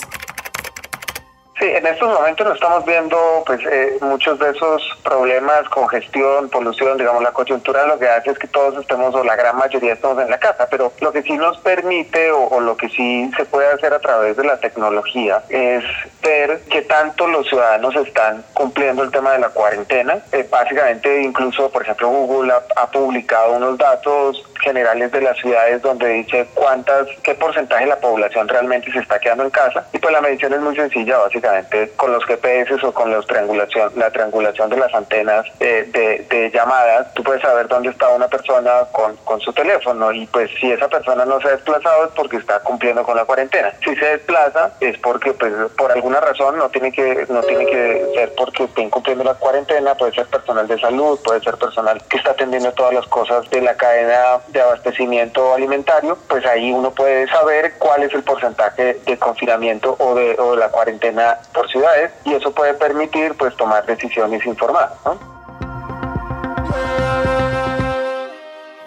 Sí, 1.59 1.65
en 1.65 1.85
estos 1.85 2.07
momentos 2.07 2.47
no 2.47 2.53
estamos 2.53 2.85
viendo 2.85 3.17
pues 3.45 3.59
eh, 3.69 3.97
muchos 3.99 4.39
de 4.39 4.49
esos 4.51 4.81
problemas, 5.03 5.67
congestión, 5.67 6.47
polución, 6.49 6.97
digamos 6.97 7.21
la 7.21 7.33
coyuntura 7.33 7.85
lo 7.85 7.99
que 7.99 8.07
hace 8.07 8.31
es 8.31 8.39
que 8.39 8.47
todos 8.47 8.79
estemos 8.79 9.13
o 9.13 9.25
la 9.25 9.35
gran 9.35 9.57
mayoría 9.57 9.91
estamos 9.91 10.23
en 10.23 10.29
la 10.29 10.39
casa, 10.39 10.67
pero 10.71 10.93
lo 11.01 11.11
que 11.11 11.21
sí 11.21 11.33
nos 11.33 11.57
permite 11.57 12.31
o, 12.31 12.61
lo 12.61 12.77
que 12.77 12.87
sí 12.87 13.29
se 13.35 13.43
puede 13.43 13.67
hacer 13.73 13.93
a 13.93 13.99
través 13.99 14.37
de 14.37 14.45
la 14.45 14.57
tecnología 14.57 15.43
es 15.49 15.83
ver 16.23 16.61
qué 16.69 16.83
tanto 16.83 17.27
los 17.27 17.45
ciudadanos 17.49 17.93
están 17.97 18.41
cumpliendo 18.53 19.03
el 19.03 19.11
tema 19.11 19.33
de 19.33 19.39
la 19.39 19.49
cuarentena. 19.49 20.17
Eh, 20.31 20.47
básicamente 20.49 21.21
incluso, 21.21 21.69
por 21.69 21.81
ejemplo, 21.81 22.07
Google 22.07 22.53
ha, 22.53 22.87
publicado 22.87 23.53
unos 23.53 23.77
datos 23.77 24.43
generales 24.61 25.11
de 25.11 25.21
las 25.21 25.37
ciudades 25.37 25.81
donde 25.81 26.07
dice 26.07 26.47
cuántas, 26.53 27.07
qué 27.23 27.35
porcentaje 27.35 27.83
de 27.83 27.89
la 27.89 27.99
población 27.99 28.47
realmente 28.47 28.91
se 28.91 28.99
está 28.99 29.19
quedando 29.19 29.43
en 29.43 29.49
casa 29.49 29.85
y 29.93 29.99
pues 29.99 30.11
la 30.11 30.21
medición 30.21 30.53
es 30.53 30.59
muy 30.59 30.75
sencilla, 30.75 31.17
básicamente 31.17 31.48
con 31.95 32.11
los 32.11 32.25
GPS 32.25 32.73
o 32.85 32.93
con 32.93 33.11
los 33.11 33.25
triangulación, 33.27 33.91
la 33.95 34.09
triangulación 34.11 34.69
de 34.69 34.77
las 34.77 34.93
antenas 34.93 35.45
de, 35.59 36.51
llamadas, 36.53 37.13
tú 37.13 37.23
puedes 37.23 37.41
saber 37.41 37.67
dónde 37.67 37.89
está 37.89 38.09
una 38.09 38.27
persona 38.27 38.71
con, 38.91 39.39
su 39.39 39.53
teléfono 39.53 40.11
y 40.11 40.25
pues 40.27 40.49
si 40.59 40.69
esa 40.69 40.89
persona 40.89 41.23
no 41.23 41.39
se 41.39 41.47
ha 41.47 41.51
desplazado 41.51 42.05
es 42.05 42.11
porque 42.11 42.37
está 42.37 42.59
cumpliendo 42.59 43.03
con 43.03 43.15
la 43.15 43.23
cuarentena. 43.23 43.71
Si 43.83 43.95
se 43.95 44.05
desplaza 44.05 44.71
es 44.81 44.97
porque 44.97 45.31
pues 45.33 45.53
por 45.77 45.91
alguna 45.91 46.19
razón 46.19 46.57
no 46.57 46.69
tiene 46.69 46.91
que 46.91 47.25
no 47.29 47.41
tiene 47.43 47.65
que 47.65 48.11
ser 48.15 48.33
porque 48.35 48.65
esté 48.65 48.81
incumpliendo 48.81 49.23
la 49.23 49.35
cuarentena, 49.35 49.95
puede 49.95 50.11
ser 50.13 50.25
personal 50.25 50.67
de 50.67 50.77
salud, 50.79 51.19
puede 51.23 51.39
ser 51.41 51.55
personal 51.55 52.01
que 52.09 52.17
está 52.17 52.31
atendiendo 52.31 52.73
todas 52.73 52.93
las 52.93 53.07
cosas 53.07 53.49
de 53.49 53.61
la 53.61 53.75
cadena 53.75 54.39
de 54.49 54.61
abastecimiento 54.61 55.53
alimentario, 55.53 56.17
pues 56.27 56.45
ahí 56.45 56.71
uno 56.71 56.91
puede 56.91 57.27
saber 57.29 57.73
cuál 57.79 58.03
es 58.03 58.13
el 58.13 58.23
porcentaje 58.23 58.99
de 59.05 59.17
confinamiento 59.17 59.95
o 59.99 60.15
de, 60.15 60.35
o 60.37 60.51
de 60.51 60.57
la 60.57 60.69
cuarentena 60.69 61.38
por 61.53 61.69
ciudades 61.69 62.12
y 62.25 62.34
eso 62.34 62.51
puede 62.51 62.74
permitir 62.74 63.36
pues 63.36 63.55
tomar 63.55 63.86
decisiones 63.86 64.46
informadas. 64.46 64.93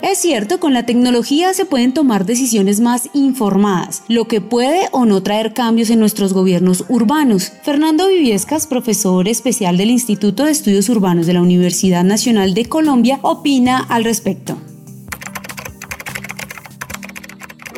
Es 0.02 0.18
cierto, 0.18 0.60
con 0.60 0.74
la 0.74 0.84
tecnología 0.84 1.54
se 1.54 1.64
pueden 1.64 1.94
tomar 1.94 2.26
decisiones 2.26 2.80
más 2.80 3.08
informadas, 3.14 4.02
lo 4.08 4.26
que 4.26 4.40
puede 4.40 4.88
o 4.90 5.06
no 5.06 5.22
traer 5.22 5.54
cambios 5.54 5.90
en 5.90 6.00
nuestros 6.00 6.34
gobiernos 6.34 6.84
urbanos. 6.88 7.52
Fernando 7.62 8.08
Viviescas, 8.08 8.66
profesor 8.66 9.28
especial 9.28 9.78
del 9.78 9.90
Instituto 9.90 10.44
de 10.44 10.50
Estudios 10.50 10.88
Urbanos 10.88 11.26
de 11.26 11.34
la 11.34 11.40
Universidad 11.40 12.04
Nacional 12.04 12.52
de 12.52 12.66
Colombia, 12.66 13.20
opina 13.22 13.86
al 13.88 14.04
respecto 14.04 14.56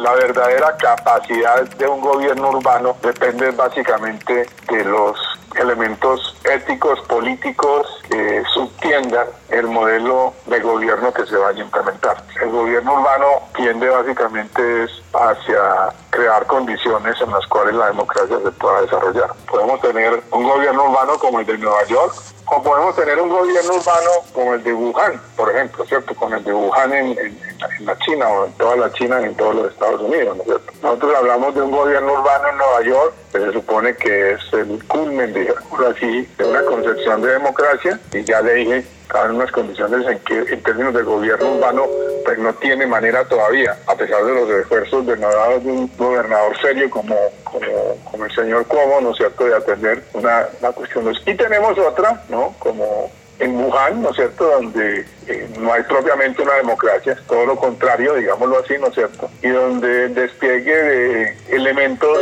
la 0.05 0.13
verdadera 0.13 0.77
capacidad 0.77 1.63
de 1.63 1.89
un 1.89 2.03
gobierno 2.03 2.51
urbano 2.51 2.95
depende 3.03 3.51
básicamente 3.53 4.47
de 4.69 4.85
los 4.85 5.17
elementos 5.57 6.37
éticos, 6.45 7.01
políticos 7.09 7.87
que 8.11 8.43
subtiendan 8.53 9.27
el 9.49 9.67
modelo 9.67 10.35
de 10.45 10.61
gobierno 10.61 11.11
que 11.11 11.25
se 11.25 11.37
vaya 11.37 11.63
a 11.63 11.65
implementar. 11.65 12.23
El 12.43 12.51
gobierno 12.51 13.01
urbano 13.01 13.27
tiende 13.57 13.89
básicamente 13.89 14.87
hacia 15.15 15.95
crear 16.11 16.45
condiciones 16.47 17.19
en 17.23 17.31
las 17.31 17.47
cuales 17.47 17.75
la 17.75 17.87
democracia 17.87 18.37
se 18.45 18.51
pueda 18.51 18.83
desarrollar. 18.83 19.33
Podemos 19.51 19.81
tener 19.81 20.23
un 20.33 20.45
gobierno 20.45 20.85
urbano 20.85 21.19
como 21.19 21.41
el 21.41 21.47
de 21.47 21.57
Nueva 21.57 21.83
York, 21.85 22.15
o 22.47 22.63
podemos 22.63 22.95
tener 22.95 23.19
un 23.19 23.31
gobierno 23.31 23.75
urbano 23.75 24.11
como 24.35 24.55
el 24.55 24.63
de 24.63 24.73
Wuhan, 24.75 25.21
por 25.35 25.51
ejemplo, 25.51 25.85
¿cierto? 25.87 26.15
Con 26.15 26.35
el 26.35 26.45
de 26.45 26.53
Wuhan 26.53 26.93
en, 26.93 27.54
la 27.81 27.99
China 27.99 28.29
o 28.29 28.47
en 28.47 28.53
toda 28.53 28.77
la 28.77 28.93
China 28.93 29.21
y 29.21 29.25
en 29.25 29.35
todos 29.35 29.55
los 29.55 29.73
Estados 29.73 30.01
Unidos, 30.01 30.37
¿no? 30.37 30.45
Nosotros 30.83 31.15
hablamos 31.17 31.55
de 31.55 31.63
un 31.63 31.71
gobierno 31.71 32.13
urbano 32.13 32.49
en 32.49 32.57
Nueva 32.57 32.83
York, 32.83 33.15
que 33.33 33.41
se 33.41 33.53
supone 33.53 33.97
que 33.97 34.33
es 34.33 34.41
el 34.53 34.85
culmen, 34.85 35.33
digamos 35.33 35.81
así, 35.95 36.29
de 36.39 36.45
una 36.45 36.63
concepción 36.63 37.23
de 37.23 37.33
democracia, 37.33 37.99
y 38.13 38.23
ya 38.25 38.41
le 38.43 38.55
dije, 38.55 38.85
hay 39.11 39.31
unas 39.31 39.53
condiciones 39.53 40.07
en 40.07 40.19
que 40.21 40.53
en 40.53 40.63
términos 40.63 40.95
de 40.95 41.03
gobierno 41.03 41.55
urbano 41.55 41.87
pues 42.25 42.39
no 42.39 42.53
tiene 42.55 42.87
manera 42.87 43.25
todavía, 43.27 43.77
a 43.87 43.95
pesar 43.95 44.25
de 44.25 44.35
los 44.35 44.51
esfuerzos 44.51 45.07
de 45.07 45.15
de 45.15 45.71
un 45.71 45.91
gobernador 45.97 46.59
serio 46.61 46.91
como, 46.91 47.17
como, 47.45 48.25
el 48.25 48.35
señor 48.35 48.67
Cuomo, 48.67 49.01
¿no 49.01 49.11
es 49.11 49.17
cierto?, 49.17 49.45
de 49.45 49.55
atender 49.55 50.03
una, 50.15 50.49
una 50.61 50.73
cuestión. 50.73 51.15
Y 51.27 51.35
tenemos 51.35 51.79
otra, 51.79 52.23
¿no?, 52.29 52.55
como 52.59 53.11
en 53.39 53.57
Wuhan, 53.57 54.03
¿no 54.03 54.11
es 54.11 54.17
cierto?, 54.17 54.45
donde 54.45 55.05
eh, 55.27 55.49
no 55.59 55.73
hay 55.73 55.83
propiamente 55.83 56.43
una 56.43 56.55
democracia, 56.55 57.17
todo 57.27 57.47
lo 57.47 57.57
contrario, 57.57 58.15
digámoslo 58.15 58.59
así, 58.59 58.75
¿no 58.79 58.89
es 58.89 58.95
cierto?, 58.95 59.31
y 59.43 59.49
donde 59.49 60.05
el 60.07 60.15
despliegue 60.15 60.75
de 60.75 61.37
elementos 61.49 62.19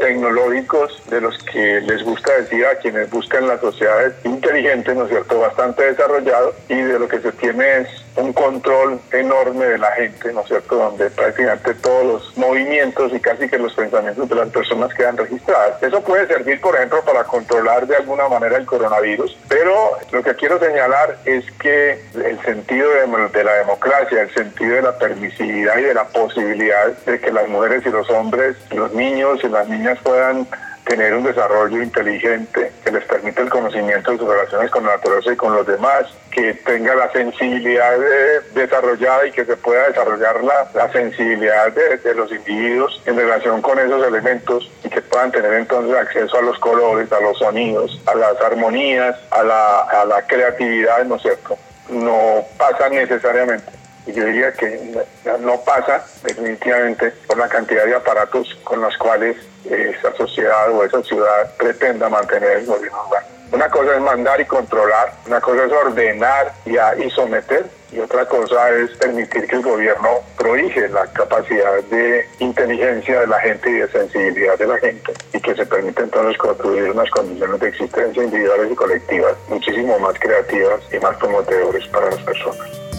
tecnológicos 0.00 1.02
de 1.08 1.20
los 1.20 1.36
que 1.44 1.80
les 1.80 2.02
gusta 2.02 2.32
decir 2.40 2.64
a 2.66 2.76
quienes 2.76 3.10
buscan 3.10 3.48
las 3.48 3.60
sociedades 3.60 4.14
inteligentes, 4.24 4.94
¿no 4.94 5.04
es 5.04 5.10
cierto?, 5.10 5.40
bastante 5.40 5.82
desarrollado 5.84 6.54
y 6.68 6.74
de 6.74 6.98
lo 6.98 7.08
que 7.08 7.20
se 7.20 7.32
tiene 7.32 7.78
es 7.78 7.88
un 8.20 8.32
control 8.32 9.00
enorme 9.12 9.64
de 9.66 9.78
la 9.78 9.90
gente, 9.92 10.32
¿no 10.32 10.42
es 10.42 10.48
cierto?, 10.48 10.76
donde 10.76 11.10
prácticamente 11.10 11.74
todos 11.74 12.04
los 12.04 12.36
movimientos 12.36 13.12
y 13.12 13.20
casi 13.20 13.48
que 13.48 13.58
los 13.58 13.74
pensamientos 13.74 14.28
de 14.28 14.34
las 14.34 14.48
personas 14.50 14.92
quedan 14.94 15.16
registradas. 15.16 15.82
Eso 15.82 16.00
puede 16.02 16.26
servir, 16.26 16.60
por 16.60 16.76
ejemplo, 16.76 17.02
para 17.04 17.24
controlar 17.24 17.86
de 17.86 17.96
alguna 17.96 18.28
manera 18.28 18.56
el 18.56 18.66
coronavirus, 18.66 19.36
pero 19.48 19.92
lo 20.12 20.22
que 20.22 20.34
quiero 20.34 20.58
señalar 20.58 21.18
es 21.24 21.44
que 21.52 22.00
el 22.14 22.40
sentido 22.42 22.88
de, 22.90 23.28
de 23.28 23.44
la 23.44 23.54
democracia, 23.54 24.22
el 24.22 24.34
sentido 24.34 24.76
de 24.76 24.82
la 24.82 24.98
permisividad 24.98 25.78
y 25.78 25.82
de 25.82 25.94
la 25.94 26.04
posibilidad 26.04 26.86
de 27.06 27.20
que 27.20 27.32
las 27.32 27.48
mujeres 27.48 27.84
y 27.86 27.90
los 27.90 28.08
hombres, 28.10 28.56
los 28.70 28.92
niños 28.92 29.40
y 29.42 29.48
las 29.48 29.68
niñas 29.68 29.98
puedan 30.02 30.46
tener 30.90 31.14
un 31.14 31.22
desarrollo 31.22 31.80
inteligente 31.80 32.72
que 32.84 32.90
les 32.90 33.04
permita 33.04 33.42
el 33.42 33.48
conocimiento 33.48 34.10
de 34.10 34.18
sus 34.18 34.28
relaciones 34.28 34.72
con 34.72 34.84
la 34.84 34.96
naturaleza 34.96 35.32
y 35.32 35.36
con 35.36 35.54
los 35.54 35.64
demás, 35.64 36.06
que 36.32 36.52
tenga 36.52 36.96
la 36.96 37.12
sensibilidad 37.12 37.96
desarrollada 38.54 39.24
y 39.24 39.30
que 39.30 39.44
se 39.44 39.56
pueda 39.56 39.86
desarrollar 39.86 40.42
la, 40.42 40.90
sensibilidad 40.90 41.72
de, 41.72 42.14
los 42.14 42.32
individuos 42.32 43.00
en 43.06 43.16
relación 43.16 43.62
con 43.62 43.78
esos 43.78 44.04
elementos 44.04 44.68
y 44.82 44.88
que 44.88 45.00
puedan 45.00 45.30
tener 45.30 45.52
entonces 45.54 45.96
acceso 45.96 46.36
a 46.38 46.42
los 46.42 46.58
colores, 46.58 47.12
a 47.12 47.20
los 47.20 47.38
sonidos, 47.38 48.02
a 48.06 48.16
las 48.16 48.40
armonías, 48.40 49.16
a 49.30 49.44
la, 49.44 49.82
a 49.82 50.04
la 50.06 50.26
creatividad, 50.26 51.04
¿no 51.04 51.14
es 51.16 51.22
cierto? 51.22 51.56
No 51.88 52.44
pasa 52.58 52.88
necesariamente 52.88 53.79
yo 54.06 54.24
diría 54.24 54.52
que 54.52 55.04
no 55.40 55.60
pasa 55.60 56.04
definitivamente 56.22 57.10
por 57.26 57.38
la 57.38 57.48
cantidad 57.48 57.84
de 57.84 57.94
aparatos 57.94 58.58
con 58.64 58.80
los 58.80 58.96
cuales 58.98 59.36
esa 59.68 60.14
sociedad 60.16 60.70
o 60.72 60.84
esa 60.84 61.02
ciudad 61.02 61.54
pretenda 61.56 62.08
mantener 62.08 62.58
el 62.58 62.66
gobierno 62.66 62.98
urbano. 63.06 63.26
Una 63.52 63.68
cosa 63.68 63.96
es 63.96 64.00
mandar 64.00 64.40
y 64.40 64.44
controlar, 64.44 65.12
una 65.26 65.40
cosa 65.40 65.64
es 65.64 65.72
ordenar 65.72 66.52
y, 66.64 66.76
y 67.04 67.10
someter, 67.10 67.66
y 67.90 67.98
otra 67.98 68.24
cosa 68.26 68.70
es 68.70 68.92
permitir 68.92 69.48
que 69.48 69.56
el 69.56 69.62
gobierno 69.62 70.20
prohíje 70.38 70.88
la 70.88 71.04
capacidad 71.08 71.82
de 71.90 72.24
inteligencia 72.38 73.20
de 73.20 73.26
la 73.26 73.40
gente 73.40 73.68
y 73.68 73.74
de 73.74 73.88
sensibilidad 73.88 74.56
de 74.56 74.66
la 74.68 74.78
gente, 74.78 75.12
y 75.32 75.40
que 75.40 75.56
se 75.56 75.66
permite 75.66 76.00
entonces 76.00 76.38
construir 76.38 76.92
unas 76.92 77.10
condiciones 77.10 77.58
de 77.58 77.68
existencia 77.68 78.22
individuales 78.22 78.70
y 78.70 78.74
colectivas 78.76 79.34
muchísimo 79.48 79.98
más 79.98 80.16
creativas 80.20 80.80
y 80.92 80.98
más 81.00 81.16
promotedoras 81.16 81.88
para 81.88 82.06
las 82.06 82.22
personas. 82.22 82.89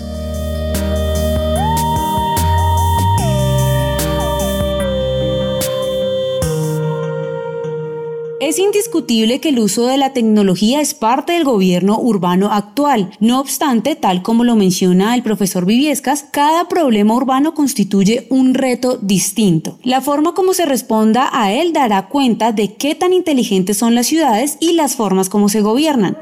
Es 8.41 8.57
indiscutible 8.57 9.39
que 9.39 9.49
el 9.49 9.59
uso 9.59 9.85
de 9.85 9.97
la 9.97 10.13
tecnología 10.13 10.81
es 10.81 10.95
parte 10.95 11.33
del 11.33 11.43
gobierno 11.43 11.99
urbano 11.99 12.51
actual. 12.51 13.11
No 13.19 13.39
obstante, 13.39 13.95
tal 13.95 14.23
como 14.23 14.43
lo 14.43 14.55
menciona 14.55 15.13
el 15.13 15.21
profesor 15.21 15.67
Viviescas, 15.67 16.25
cada 16.31 16.67
problema 16.67 17.13
urbano 17.13 17.53
constituye 17.53 18.25
un 18.31 18.55
reto 18.55 18.97
distinto. 18.99 19.77
La 19.83 20.01
forma 20.01 20.33
como 20.33 20.55
se 20.55 20.65
responda 20.65 21.29
a 21.31 21.53
él 21.53 21.71
dará 21.71 22.07
cuenta 22.07 22.51
de 22.51 22.73
qué 22.73 22.95
tan 22.95 23.13
inteligentes 23.13 23.77
son 23.77 23.93
las 23.93 24.07
ciudades 24.07 24.57
y 24.59 24.73
las 24.73 24.95
formas 24.95 25.29
como 25.29 25.47
se 25.47 25.61
gobiernan. 25.61 26.17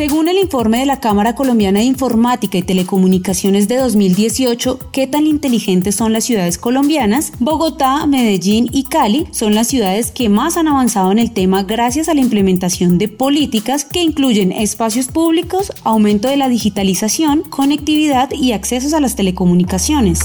Según 0.00 0.28
el 0.28 0.38
informe 0.38 0.78
de 0.78 0.86
la 0.86 0.98
Cámara 0.98 1.34
Colombiana 1.34 1.80
de 1.80 1.84
Informática 1.84 2.56
y 2.56 2.62
Telecomunicaciones 2.62 3.68
de 3.68 3.76
2018, 3.76 4.78
¿qué 4.92 5.06
tan 5.06 5.26
inteligentes 5.26 5.94
son 5.94 6.14
las 6.14 6.24
ciudades 6.24 6.56
colombianas? 6.56 7.34
Bogotá, 7.38 8.06
Medellín 8.06 8.66
y 8.72 8.84
Cali 8.84 9.26
son 9.30 9.54
las 9.54 9.66
ciudades 9.66 10.10
que 10.10 10.30
más 10.30 10.56
han 10.56 10.68
avanzado 10.68 11.12
en 11.12 11.18
el 11.18 11.32
tema 11.32 11.64
gracias 11.64 12.08
a 12.08 12.14
la 12.14 12.22
implementación 12.22 12.96
de 12.96 13.08
políticas 13.08 13.84
que 13.84 14.00
incluyen 14.00 14.52
espacios 14.52 15.08
públicos, 15.08 15.70
aumento 15.84 16.28
de 16.28 16.38
la 16.38 16.48
digitalización, 16.48 17.42
conectividad 17.42 18.30
y 18.32 18.52
accesos 18.52 18.94
a 18.94 19.00
las 19.00 19.16
telecomunicaciones. 19.16 20.20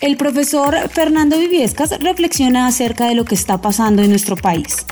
El 0.00 0.16
profesor 0.16 0.74
Fernando 0.90 1.38
Viviescas 1.38 1.96
reflexiona 2.00 2.66
acerca 2.66 3.06
de 3.06 3.14
lo 3.14 3.24
que 3.24 3.36
está 3.36 3.60
pasando 3.60 4.02
en 4.02 4.10
nuestro 4.10 4.34
país 4.34 4.84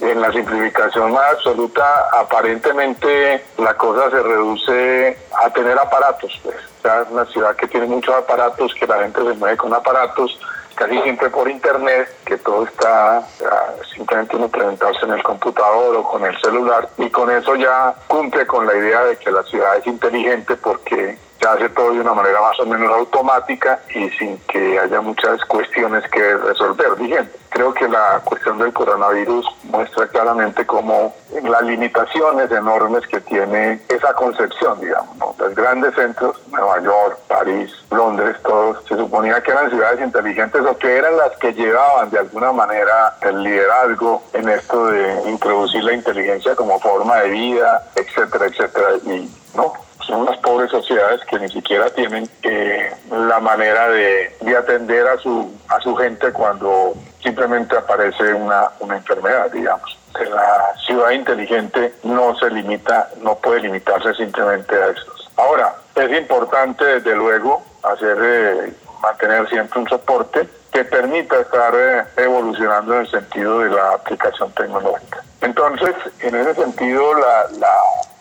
en 0.00 0.20
la 0.20 0.32
simplificación 0.32 1.12
más 1.12 1.32
absoluta, 1.32 2.08
aparentemente 2.12 3.44
la 3.58 3.74
cosa 3.74 4.10
se 4.10 4.22
reduce 4.22 5.18
a 5.44 5.50
tener 5.50 5.78
aparatos. 5.78 6.40
Pues. 6.42 6.56
es 6.56 7.10
una 7.10 7.24
ciudad 7.26 7.56
que 7.56 7.68
tiene 7.68 7.86
muchos 7.86 8.14
aparatos, 8.14 8.74
que 8.74 8.86
la 8.86 9.02
gente 9.02 9.22
se 9.22 9.32
mueve 9.34 9.56
con 9.56 9.74
aparatos, 9.74 10.38
casi 10.74 11.00
siempre 11.02 11.28
por 11.30 11.50
internet, 11.50 12.08
que 12.24 12.36
todo 12.38 12.64
está 12.64 13.26
simplemente 13.94 14.36
uno 14.36 14.48
presentarse 14.48 15.04
en 15.04 15.12
el 15.12 15.22
computador 15.22 15.96
o 15.96 16.02
con 16.04 16.24
el 16.24 16.38
celular 16.40 16.88
y 16.98 17.10
con 17.10 17.30
eso 17.30 17.56
ya 17.56 17.94
cumple 18.06 18.46
con 18.46 18.66
la 18.66 18.76
idea 18.76 19.04
de 19.04 19.16
que 19.16 19.30
la 19.30 19.42
ciudad 19.42 19.76
es 19.76 19.86
inteligente 19.86 20.56
porque 20.56 21.18
se 21.40 21.48
hace 21.48 21.68
todo 21.70 21.92
de 21.92 22.00
una 22.00 22.14
manera 22.14 22.40
más 22.40 22.58
o 22.60 22.66
menos 22.66 22.90
automática 22.92 23.80
y 23.94 24.08
sin 24.10 24.38
que 24.48 24.78
haya 24.78 25.00
muchas 25.00 25.44
cuestiones 25.44 26.02
que 26.10 26.36
resolver. 26.36 26.96
Dije, 26.96 27.28
creo 27.50 27.72
que 27.72 27.88
la 27.88 28.20
cuestión 28.24 28.58
del 28.58 28.72
coronavirus 28.72 29.46
muestra 29.64 30.06
claramente 30.08 30.66
cómo 30.66 31.14
las 31.42 31.62
limitaciones 31.62 32.50
enormes 32.50 33.06
que 33.06 33.20
tiene 33.20 33.80
esa 33.88 34.12
concepción, 34.14 34.80
digamos, 34.80 35.38
los 35.38 35.54
grandes 35.54 35.94
centros, 35.94 36.40
Nueva 36.50 36.80
York, 36.82 37.18
París, 37.28 37.70
Londres, 37.90 38.36
todos, 38.42 38.84
se 38.88 38.96
suponía 38.96 39.42
que 39.42 39.52
eran 39.52 39.70
ciudades 39.70 40.00
inteligentes 40.00 40.62
o 40.62 40.76
que 40.76 40.96
eran 40.96 41.16
las 41.16 41.36
que 41.38 41.52
llevaban 41.52 42.10
de 42.10 42.18
alguna 42.18 42.52
manera 42.52 43.16
el 43.22 43.42
liderazgo 43.42 44.22
en 44.32 44.48
esto 44.48 44.86
de 44.86 45.30
introducir 45.30 45.84
la 45.84 45.92
inteligencia 45.92 46.56
como 46.56 46.80
forma 46.80 47.16
de 47.16 47.28
vida, 47.30 47.84
etcétera, 47.94 48.46
etcétera, 48.46 48.88
y 49.04 49.30
no, 49.54 49.72
son 50.08 50.22
unas 50.22 50.38
pobres 50.38 50.70
sociedades 50.70 51.20
que 51.26 51.38
ni 51.38 51.48
siquiera 51.50 51.90
tienen 51.90 52.28
eh, 52.42 52.90
la 53.10 53.38
manera 53.40 53.88
de, 53.90 54.34
atender 54.58 55.06
a 55.06 55.18
su, 55.18 55.54
a 55.68 55.78
su 55.80 55.94
gente 55.94 56.32
cuando 56.32 56.94
simplemente 57.22 57.76
aparece 57.76 58.32
una, 58.32 58.70
una 58.80 58.96
enfermedad, 58.96 59.50
digamos. 59.52 59.96
La 60.14 60.74
ciudad 60.84 61.10
inteligente 61.10 61.94
no 62.02 62.36
se 62.38 62.50
limita, 62.50 63.10
no 63.20 63.36
puede 63.36 63.60
limitarse 63.60 64.14
simplemente 64.14 64.74
a 64.74 64.88
estos. 64.88 65.30
Ahora, 65.36 65.76
es 65.94 66.18
importante 66.18 66.84
desde 66.84 67.14
luego 67.14 67.62
hacer, 67.82 68.16
eh, 68.20 68.72
mantener 69.02 69.48
siempre 69.48 69.80
un 69.80 69.88
soporte 69.88 70.48
que 70.72 70.84
permita 70.84 71.38
estar 71.38 71.72
eh, 71.76 72.04
evolucionando 72.16 72.94
en 72.94 73.00
el 73.00 73.10
sentido 73.10 73.60
de 73.60 73.70
la 73.70 73.92
aplicación 73.92 74.50
tecnológica. 74.52 75.22
Entonces, 75.42 75.94
en 76.20 76.34
ese 76.34 76.54
sentido, 76.54 77.14
la, 77.14 77.46
la 77.58 77.74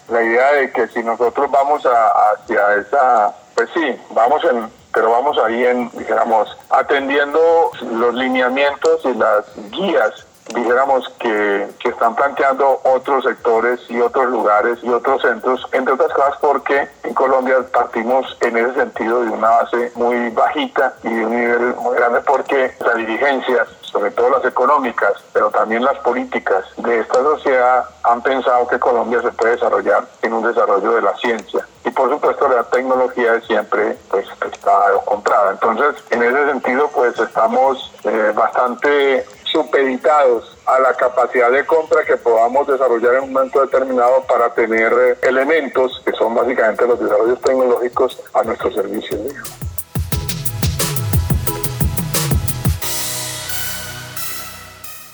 la 0.09 0.23
idea 0.23 0.53
de 0.53 0.71
que 0.71 0.87
si 0.87 1.03
nosotros 1.03 1.49
vamos 1.51 1.83
hacia 1.85 2.75
esa, 2.75 3.33
pues 3.55 3.69
sí, 3.73 3.99
vamos 4.11 4.43
en, 4.45 4.69
pero 4.93 5.11
vamos 5.11 5.37
ahí 5.39 5.65
en, 5.65 5.89
dijéramos, 5.91 6.55
atendiendo 6.69 7.71
los 7.81 8.13
lineamientos 8.13 9.01
y 9.05 9.13
las 9.13 9.45
guías 9.71 10.27
dijéramos 10.53 11.09
que, 11.19 11.67
que, 11.79 11.89
están 11.89 12.15
planteando 12.15 12.79
otros 12.83 13.23
sectores 13.25 13.79
y 13.89 13.99
otros 13.99 14.27
lugares 14.27 14.79
y 14.81 14.89
otros 14.89 15.21
centros, 15.21 15.67
entre 15.71 15.93
otras 15.93 16.13
cosas 16.13 16.35
porque 16.39 16.87
en 17.03 17.13
Colombia 17.13 17.57
partimos 17.73 18.37
en 18.41 18.57
ese 18.57 18.73
sentido 18.75 19.23
de 19.23 19.29
una 19.29 19.49
base 19.49 19.91
muy 19.95 20.29
bajita 20.29 20.93
y 21.03 21.09
de 21.09 21.25
un 21.25 21.31
nivel 21.35 21.75
muy 21.75 21.95
grande 21.95 22.21
porque 22.21 22.73
las 22.79 22.95
dirigencias 22.95 23.67
sobre 23.97 24.11
todo 24.11 24.29
las 24.29 24.45
económicas, 24.45 25.13
pero 25.33 25.49
también 25.49 25.83
las 25.83 25.97
políticas 25.99 26.63
de 26.77 26.99
esta 26.99 27.15
sociedad 27.15 27.85
han 28.03 28.21
pensado 28.21 28.67
que 28.67 28.77
Colombia 28.77 29.23
se 29.23 29.31
puede 29.31 29.53
desarrollar 29.53 30.05
en 30.21 30.33
un 30.33 30.43
desarrollo 30.43 30.91
de 30.91 31.01
la 31.01 31.17
ciencia. 31.17 31.67
Y 31.83 31.89
por 31.89 32.07
supuesto 32.11 32.47
la 32.47 32.63
tecnología 32.65 33.41
siempre 33.41 33.97
pues, 34.09 34.27
está 34.51 34.79
comprada. 35.03 35.51
Entonces, 35.53 35.95
en 36.11 36.21
ese 36.21 36.45
sentido, 36.45 36.87
pues 36.93 37.17
estamos 37.17 37.91
eh, 38.03 38.33
bastante 38.35 39.25
supeditados 39.45 40.55
a 40.67 40.79
la 40.79 40.93
capacidad 40.93 41.49
de 41.49 41.65
compra 41.65 42.03
que 42.03 42.17
podamos 42.17 42.67
desarrollar 42.67 43.15
en 43.15 43.23
un 43.23 43.33
momento 43.33 43.61
determinado 43.61 44.21
para 44.27 44.53
tener 44.53 44.93
eh, 44.93 45.17
elementos 45.23 46.03
que 46.05 46.11
son 46.11 46.35
básicamente 46.35 46.85
los 46.85 46.99
desarrollos 46.99 47.41
tecnológicos 47.41 48.21
a 48.35 48.43
nuestro 48.43 48.71
servicio. 48.73 49.17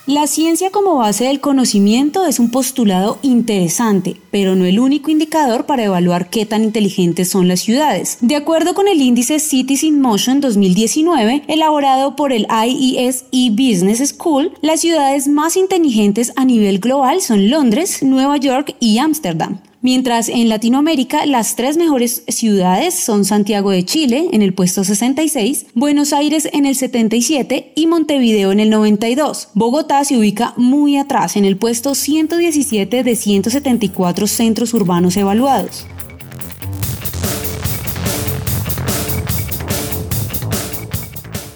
La 0.06 0.28
ciencia 0.28 0.70
como 0.70 0.98
base 0.98 1.24
del 1.24 1.40
conocimiento 1.40 2.26
es 2.26 2.38
un 2.38 2.52
postulado 2.52 3.20
interesante, 3.22 4.18
pero 4.32 4.54
no 4.54 4.66
el 4.66 4.82
único 4.82 5.10
indicador 5.10 5.66
para 5.66 5.86
evaluar 5.86 6.30
qué 6.30 6.46
tan 6.46 6.66
inteligentes 6.66 7.30
son 7.30 7.48
las 7.48 7.62
ciudades. 7.62 8.18
De 8.20 8.36
acuerdo 8.36 8.74
con 8.74 8.90
el 8.90 9.02
índice 9.02 9.40
Cities 9.40 9.82
in 9.82 10.02
Motion 10.02 10.42
2019, 10.42 11.44
elaborado 11.48 12.18
por 12.18 12.34
el 12.34 12.48
IES 12.52 13.28
Business 13.52 14.06
School, 14.10 14.52
las 14.60 14.82
ciudades 14.82 15.30
más 15.30 15.56
inteligentes 15.56 16.34
a 16.36 16.44
nivel 16.44 16.80
global 16.80 17.22
son 17.22 17.50
Londres, 17.50 18.04
Nueva 18.04 18.36
York 18.36 18.76
y 18.82 18.98
Ámsterdam 18.98 19.62
Mientras 19.84 20.30
en 20.30 20.48
Latinoamérica 20.48 21.26
las 21.26 21.58
tres 21.58 21.76
mejores 21.76 22.24
ciudades 22.30 22.94
son 22.94 23.26
Santiago 23.26 23.72
de 23.72 23.84
Chile 23.84 24.30
en 24.32 24.42
el 24.42 24.54
puesto 24.54 24.86
66, 24.86 25.66
Buenos 25.74 26.14
Aires 26.14 26.48
en 26.54 26.66
el 26.66 26.76
77 26.76 27.74
y 27.76 27.88
Montevideo 27.88 28.54
en 28.54 28.62
el 28.62 28.70
92. 28.70 29.50
Bogotá 29.54 30.06
se 30.06 30.18
ubica 30.18 30.54
muy 30.56 30.96
atrás 30.96 31.36
en 31.36 31.44
el 31.44 31.58
puesto 31.58 31.96
117 31.96 33.04
de 33.04 33.16
174 33.18 34.26
centros 34.28 34.74
urbanos 34.74 35.18
evaluados. 35.18 35.86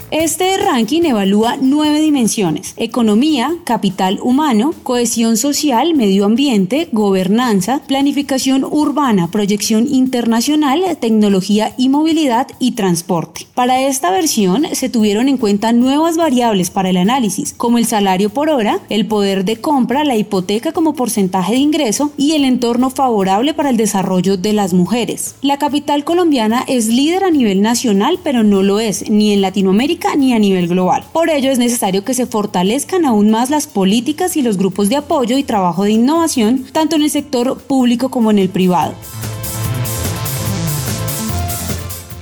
Este 0.10 0.56
ranking 0.56 1.02
evalúa 1.02 1.58
nueve 1.60 2.00
dimensiones, 2.00 2.76
economía, 2.78 3.54
capital 3.66 4.20
humano, 4.22 4.74
cohesión 4.84 5.36
social, 5.36 5.96
medio 5.96 6.24
ambiente, 6.24 6.88
gobernanza, 6.94 7.82
planificación 7.88 8.64
urbana, 8.64 9.30
proyección 9.30 9.86
internacional, 9.86 10.82
tecnología 11.02 11.74
y 11.78 11.90
movilidad 11.90 12.48
y 12.58 12.72
transporte. 12.72 13.48
Para 13.54 13.82
esta 13.82 14.10
versión 14.10 14.68
se 14.72 14.88
tuvieron 14.88 15.28
en 15.28 15.36
cuenta 15.36 15.74
nuevas 15.74 16.16
variables 16.16 16.70
para 16.70 16.90
el 16.90 16.96
análisis, 16.96 17.54
como 17.58 17.78
el 17.78 17.86
salario 17.86 18.30
por 18.30 18.50
hora, 18.50 18.80
el 18.90 19.08
poder 19.08 19.44
de 19.44 19.58
compra, 19.58 20.06
la 20.06 20.16
hipoteca 20.16 20.72
como 20.72 20.94
porcentaje 20.94 21.56
de 21.56 21.60
ingreso 21.60 22.14
y 22.18 22.32
el 22.32 22.46
entorno 22.46 22.92
favorable 22.92 23.54
para 23.54 23.72
el 23.72 23.76
desarrollo 23.76 24.38
de 24.38 24.54
las 24.54 24.74
mujeres. 24.74 25.36
La 25.42 25.58
capital 25.58 26.06
colombiana 26.06 26.64
es 26.66 26.88
líder 26.88 27.26
a 27.26 27.30
nivel 27.30 27.62
nacional, 27.62 28.20
pero 28.24 28.44
no 28.44 28.64
lo 28.64 28.80
es 28.80 29.10
ni 29.10 29.34
en 29.34 29.42
Latinoamérica 29.42 29.97
ni 30.16 30.34
a 30.34 30.40
nivel 30.40 30.68
global. 30.68 31.04
Por 31.12 31.30
ello 31.30 31.52
es 31.52 31.60
necesario 31.60 32.04
que 32.04 32.14
se 32.14 32.26
fortalezcan 32.26 33.06
aún 33.06 33.30
más 33.30 33.50
las 33.50 33.68
políticas 33.68 34.38
y 34.38 34.42
los 34.42 34.58
grupos 34.58 34.90
de 34.90 34.98
apoyo 34.98 35.38
y 35.38 35.44
trabajo 35.44 35.84
de 35.84 35.92
innovación, 35.92 36.66
tanto 36.72 36.96
en 36.96 37.04
el 37.04 37.10
sector 37.10 37.58
público 37.58 38.10
como 38.10 38.32
en 38.32 38.40
el 38.40 38.50
privado. 38.50 38.94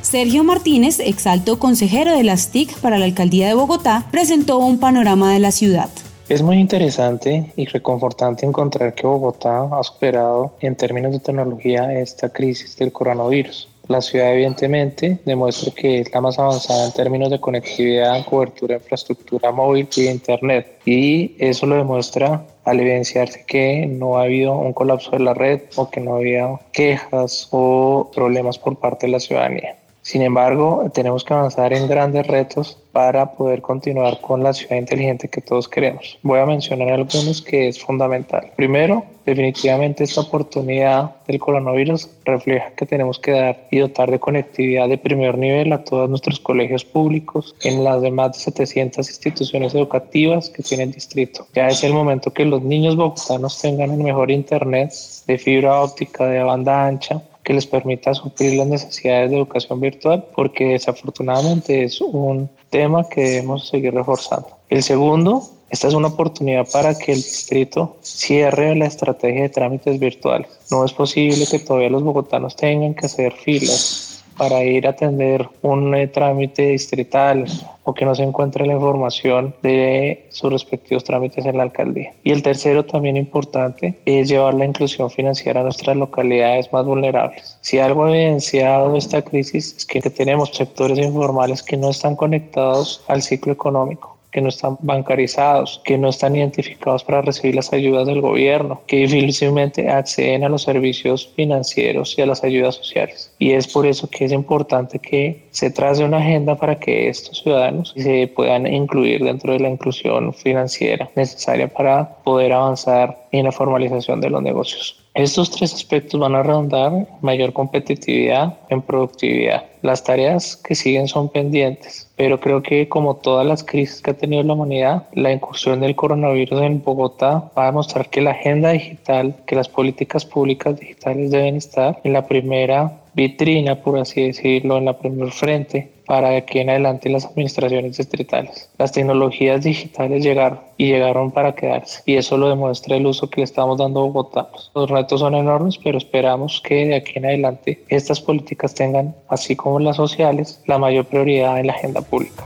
Sergio 0.01 0.43
Martínez, 0.43 0.99
exalto 0.99 1.59
consejero 1.59 2.15
de 2.15 2.23
las 2.23 2.49
TIC 2.49 2.79
para 2.79 2.97
la 2.97 3.05
alcaldía 3.05 3.47
de 3.47 3.53
Bogotá, 3.53 4.07
presentó 4.11 4.59
un 4.59 4.79
panorama 4.79 5.33
de 5.33 5.39
la 5.39 5.51
ciudad. 5.51 5.89
Es 6.29 6.41
muy 6.41 6.57
interesante 6.57 7.51
y 7.55 7.65
reconfortante 7.65 8.45
encontrar 8.45 8.95
que 8.95 9.05
Bogotá 9.05 9.69
ha 9.71 9.83
superado 9.83 10.53
en 10.59 10.75
términos 10.75 11.11
de 11.11 11.19
tecnología 11.19 11.93
esta 11.99 12.29
crisis 12.29 12.75
del 12.77 12.91
coronavirus. 12.91 13.67
La 13.87 14.01
ciudad 14.01 14.33
evidentemente 14.33 15.19
demuestra 15.25 15.71
que 15.73 15.99
es 15.99 16.11
la 16.11 16.21
más 16.21 16.39
avanzada 16.39 16.85
en 16.85 16.91
términos 16.91 17.29
de 17.29 17.39
conectividad, 17.39 18.25
cobertura, 18.25 18.75
infraestructura 18.75 19.51
móvil 19.51 19.87
y 19.95 20.07
internet. 20.07 20.79
Y 20.85 21.35
eso 21.37 21.65
lo 21.67 21.75
demuestra 21.75 22.45
al 22.63 22.79
evidenciarse 22.79 23.45
que 23.45 23.85
no 23.85 24.17
ha 24.17 24.23
habido 24.23 24.53
un 24.57 24.73
colapso 24.73 25.11
de 25.11 25.19
la 25.19 25.33
red 25.33 25.61
o 25.75 25.89
que 25.89 26.01
no 26.01 26.15
había 26.15 26.59
quejas 26.71 27.47
o 27.51 28.09
problemas 28.13 28.57
por 28.57 28.77
parte 28.79 29.05
de 29.05 29.11
la 29.11 29.19
ciudadanía. 29.19 29.75
Sin 30.05 30.21
embargo, 30.21 30.87
tenemos 30.93 31.23
que 31.23 31.33
avanzar 31.33 31.73
en 31.73 31.87
grandes 31.87 32.27
retos 32.27 32.77
para 32.91 33.31
poder 33.31 33.63
continuar 33.63 34.21
con 34.21 34.43
la 34.43 34.53
ciudad 34.53 34.75
inteligente 34.75 35.29
que 35.29 35.41
todos 35.41 35.67
queremos. 35.67 36.19
Voy 36.21 36.39
a 36.39 36.45
mencionar 36.45 36.89
algunos 36.89 37.41
que 37.41 37.69
es 37.69 37.83
fundamental. 37.83 38.51
Primero, 38.55 39.03
definitivamente 39.25 40.03
esta 40.03 40.21
oportunidad 40.21 41.15
del 41.25 41.39
coronavirus 41.39 42.07
refleja 42.23 42.69
que 42.77 42.85
tenemos 42.85 43.17
que 43.17 43.31
dar 43.31 43.67
y 43.71 43.79
dotar 43.79 44.11
de 44.11 44.19
conectividad 44.19 44.87
de 44.87 44.99
primer 44.99 45.39
nivel 45.39 45.73
a 45.73 45.83
todos 45.83 46.07
nuestros 46.07 46.39
colegios 46.39 46.85
públicos 46.85 47.55
en 47.63 47.83
las 47.83 47.99
demás 48.03 48.33
de 48.33 48.39
700 48.41 49.09
instituciones 49.09 49.73
educativas 49.73 50.51
que 50.51 50.61
tiene 50.61 50.83
el 50.83 50.91
distrito. 50.91 51.47
Ya 51.55 51.67
es 51.67 51.83
el 51.83 51.93
momento 51.93 52.31
que 52.31 52.45
los 52.45 52.61
niños 52.61 52.95
bogotanos 52.95 53.59
tengan 53.59 53.89
el 53.89 54.03
mejor 54.03 54.29
internet 54.29 54.93
de 55.25 55.39
fibra 55.39 55.81
óptica 55.81 56.27
de 56.27 56.43
banda 56.43 56.85
ancha 56.85 57.23
que 57.45 57.53
les 57.53 57.67
permita 57.67 58.13
suplir 58.13 58.55
las 58.55 58.67
necesidades 58.67 59.29
de 59.29 59.37
educación 59.37 59.79
virtual, 59.79 60.25
porque 60.35 60.65
desafortunadamente 60.65 61.83
es 61.83 62.01
un 62.01 62.49
tema 62.71 63.07
que 63.07 63.21
debemos 63.21 63.69
seguir 63.69 63.93
reforzando. 63.93 64.49
El 64.67 64.81
segundo, 64.81 65.43
esta 65.69 65.87
es 65.87 65.93
una 65.93 66.07
oportunidad 66.07 66.67
para 66.71 66.97
que 66.97 67.11
el 67.11 67.19
distrito 67.19 67.97
cierre 68.01 68.75
la 68.75 68.87
estrategia 68.87 69.43
de 69.43 69.49
trámites 69.49 69.99
virtuales. 69.99 70.49
No 70.71 70.83
es 70.83 70.91
posible 70.91 71.45
que 71.49 71.59
todavía 71.59 71.89
los 71.89 72.03
bogotanos 72.03 72.55
tengan 72.55 72.95
que 72.95 73.05
hacer 73.05 73.31
filas 73.33 74.04
para 74.37 74.63
ir 74.63 74.87
a 74.87 74.91
atender 74.91 75.47
un 75.61 75.95
eh, 75.95 76.07
trámite 76.07 76.69
distrital 76.69 77.45
o 77.83 77.93
que 77.93 78.05
no 78.05 78.15
se 78.15 78.23
encuentre 78.23 78.65
la 78.65 78.73
información 78.73 79.55
de 79.61 80.25
sus 80.29 80.51
respectivos 80.51 81.03
trámites 81.03 81.45
en 81.45 81.57
la 81.57 81.63
alcaldía. 81.63 82.13
Y 82.23 82.31
el 82.31 82.41
tercero 82.41 82.83
también 82.85 83.15
importante 83.15 83.97
es 84.05 84.27
llevar 84.27 84.55
la 84.55 84.65
inclusión 84.65 85.09
financiera 85.09 85.61
a 85.61 85.63
nuestras 85.63 85.95
localidades 85.95 86.71
más 86.73 86.85
vulnerables. 86.85 87.57
Si 87.61 87.79
algo 87.79 88.05
ha 88.05 88.11
evidenciado 88.11 88.95
esta 88.95 89.21
crisis 89.21 89.75
es 89.77 89.85
que 89.85 90.01
tenemos 90.01 90.49
sectores 90.49 90.97
informales 90.97 91.61
que 91.61 91.77
no 91.77 91.91
están 91.91 92.15
conectados 92.15 93.03
al 93.07 93.21
ciclo 93.21 93.53
económico 93.53 94.14
que 94.35 94.41
no 94.41 94.49
están 94.49 94.77
bancarizados, 94.81 95.79
que 95.85 95.97
no 95.97 96.09
están 96.09 96.35
identificados 96.35 97.05
para 97.05 97.21
recibir 97.21 97.55
las 97.55 97.71
ayudas 97.71 98.05
del 98.05 98.19
gobierno, 98.19 98.81
que 98.85 98.97
difícilmente 98.97 99.87
acceden 99.89 100.43
a 100.43 100.49
los 100.49 100.63
servicios 100.63 101.31
financieros 101.37 102.17
y 102.17 102.21
a 102.21 102.25
las 102.25 102.43
ayudas 102.43 102.75
sociales. 102.75 103.33
Y 103.39 103.53
es 103.53 103.65
por 103.65 103.85
eso 103.85 104.09
que 104.09 104.25
es 104.25 104.33
importante 104.33 104.99
que 104.99 105.45
se 105.51 105.69
trace 105.69 106.03
una 106.03 106.17
agenda 106.17 106.55
para 106.55 106.77
que 106.77 107.07
estos 107.07 107.43
ciudadanos 107.43 107.93
se 107.95 108.27
puedan 108.27 108.67
incluir 108.67 109.23
dentro 109.23 109.53
de 109.53 109.59
la 109.61 109.69
inclusión 109.69 110.33
financiera 110.33 111.09
necesaria 111.15 111.69
para 111.69 112.17
poder 112.25 112.51
avanzar 112.51 113.27
en 113.31 113.45
la 113.45 113.53
formalización 113.53 114.19
de 114.19 114.31
los 114.31 114.41
negocios. 114.41 115.04
Estos 115.15 115.49
tres 115.49 115.73
aspectos 115.73 116.19
van 116.19 116.35
a 116.35 116.43
redundar 116.43 117.07
mayor 117.21 117.53
competitividad, 117.53 118.57
en 118.67 118.81
productividad. 118.81 119.63
Las 119.81 120.03
tareas 120.03 120.57
que 120.57 120.75
siguen 120.75 121.07
son 121.07 121.29
pendientes, 121.29 122.11
pero 122.17 122.41
creo 122.41 122.61
que 122.61 122.89
como 122.89 123.15
todas 123.15 123.47
las 123.47 123.63
crisis 123.63 124.01
que 124.01 124.11
ha 124.11 124.17
tenido 124.17 124.43
la 124.43 124.51
humanidad, 124.51 125.07
la 125.13 125.31
incursión 125.31 125.79
del 125.79 125.95
coronavirus 125.95 126.61
en 126.63 126.83
Bogotá 126.83 127.49
va 127.57 127.63
a 127.63 127.67
demostrar 127.67 128.09
que 128.09 128.19
la 128.19 128.31
agenda 128.31 128.71
digital, 128.71 129.37
que 129.47 129.55
las 129.55 129.69
políticas 129.69 130.25
públicas 130.25 130.77
digitales 130.77 131.31
deben 131.31 131.55
estar 131.55 131.97
en 132.03 132.11
la 132.11 132.27
primera 132.27 132.99
vitrina, 133.13 133.81
por 133.81 133.97
así 133.97 134.21
decirlo, 134.21 134.77
en 134.77 134.83
la 134.83 134.99
primer 134.99 135.31
frente 135.31 135.94
para 136.05 136.35
aquí 136.35 136.59
en 136.59 136.69
adelante 136.69 137.09
las 137.09 137.25
administraciones 137.25 137.97
distritales. 137.97 138.69
Las 138.77 138.91
tecnologías 138.91 139.63
digitales 139.63 140.23
llegaron 140.23 140.59
y 140.77 140.87
llegaron 140.87 141.31
para 141.31 141.55
quedarse 141.55 142.01
y 142.05 142.15
eso 142.15 142.37
lo 142.37 142.49
demuestra 142.49 142.95
el 142.95 143.05
uso 143.05 143.29
que 143.29 143.41
le 143.41 143.45
estamos 143.45 143.77
dando 143.77 144.01
a 144.01 144.03
Bogotá. 144.03 144.49
Los 144.73 144.89
retos 144.89 145.19
son 145.19 145.35
enormes, 145.35 145.77
pero 145.77 145.97
esperamos 145.97 146.61
que 146.61 146.85
de 146.85 146.95
aquí 146.95 147.13
en 147.15 147.25
adelante 147.25 147.83
estas 147.89 148.21
políticas 148.21 148.73
tengan, 148.73 149.15
así 149.29 149.55
como 149.55 149.79
las 149.79 149.95
sociales, 149.95 150.61
la 150.65 150.77
mayor 150.77 151.05
prioridad 151.05 151.59
en 151.59 151.67
la 151.67 151.73
agenda 151.73 152.01
pública. 152.01 152.45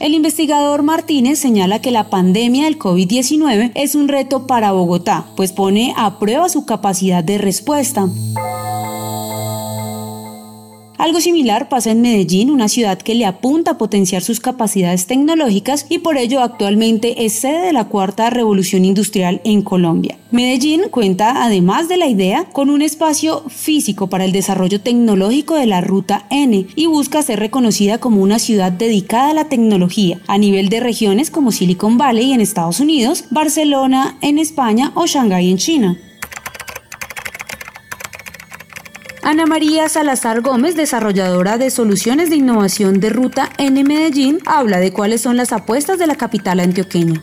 El 0.00 0.12
investigador 0.14 0.82
Martínez 0.82 1.38
señala 1.38 1.80
que 1.80 1.90
la 1.90 2.10
pandemia 2.10 2.64
del 2.64 2.78
COVID-19 2.78 3.72
es 3.74 3.94
un 3.94 4.08
reto 4.08 4.46
para 4.46 4.72
Bogotá, 4.72 5.26
pues 5.36 5.52
pone 5.52 5.94
a 5.96 6.18
prueba 6.18 6.48
su 6.48 6.66
capacidad 6.66 7.22
de 7.22 7.38
respuesta. 7.38 8.08
Algo 11.04 11.20
similar 11.20 11.68
pasa 11.68 11.90
en 11.90 12.00
Medellín, 12.00 12.48
una 12.50 12.66
ciudad 12.66 12.96
que 12.96 13.14
le 13.14 13.26
apunta 13.26 13.72
a 13.72 13.76
potenciar 13.76 14.22
sus 14.22 14.40
capacidades 14.40 15.06
tecnológicas 15.06 15.84
y 15.90 15.98
por 15.98 16.16
ello 16.16 16.40
actualmente 16.40 17.26
es 17.26 17.34
sede 17.34 17.66
de 17.66 17.74
la 17.74 17.88
cuarta 17.88 18.30
revolución 18.30 18.86
industrial 18.86 19.42
en 19.44 19.60
Colombia. 19.60 20.16
Medellín 20.30 20.84
cuenta, 20.90 21.44
además 21.44 21.90
de 21.90 21.98
la 21.98 22.06
idea, 22.06 22.46
con 22.46 22.70
un 22.70 22.80
espacio 22.80 23.44
físico 23.50 24.06
para 24.06 24.24
el 24.24 24.32
desarrollo 24.32 24.80
tecnológico 24.80 25.56
de 25.56 25.66
la 25.66 25.82
Ruta 25.82 26.24
N 26.30 26.68
y 26.74 26.86
busca 26.86 27.20
ser 27.20 27.38
reconocida 27.38 27.98
como 27.98 28.22
una 28.22 28.38
ciudad 28.38 28.72
dedicada 28.72 29.28
a 29.28 29.34
la 29.34 29.50
tecnología 29.50 30.20
a 30.26 30.38
nivel 30.38 30.70
de 30.70 30.80
regiones 30.80 31.30
como 31.30 31.52
Silicon 31.52 31.98
Valley 31.98 32.32
en 32.32 32.40
Estados 32.40 32.80
Unidos, 32.80 33.26
Barcelona 33.30 34.16
en 34.22 34.38
España 34.38 34.90
o 34.94 35.06
Shanghái 35.06 35.50
en 35.50 35.58
China. 35.58 35.98
Ana 39.24 39.46
María 39.46 39.88
Salazar 39.88 40.42
Gómez, 40.42 40.76
desarrolladora 40.76 41.56
de 41.56 41.70
soluciones 41.70 42.28
de 42.28 42.36
innovación 42.36 43.00
de 43.00 43.08
ruta 43.08 43.48
en 43.56 43.82
Medellín, 43.82 44.40
habla 44.44 44.80
de 44.80 44.92
cuáles 44.92 45.22
son 45.22 45.38
las 45.38 45.50
apuestas 45.50 45.98
de 45.98 46.06
la 46.06 46.14
capital 46.14 46.60
antioqueña. 46.60 47.22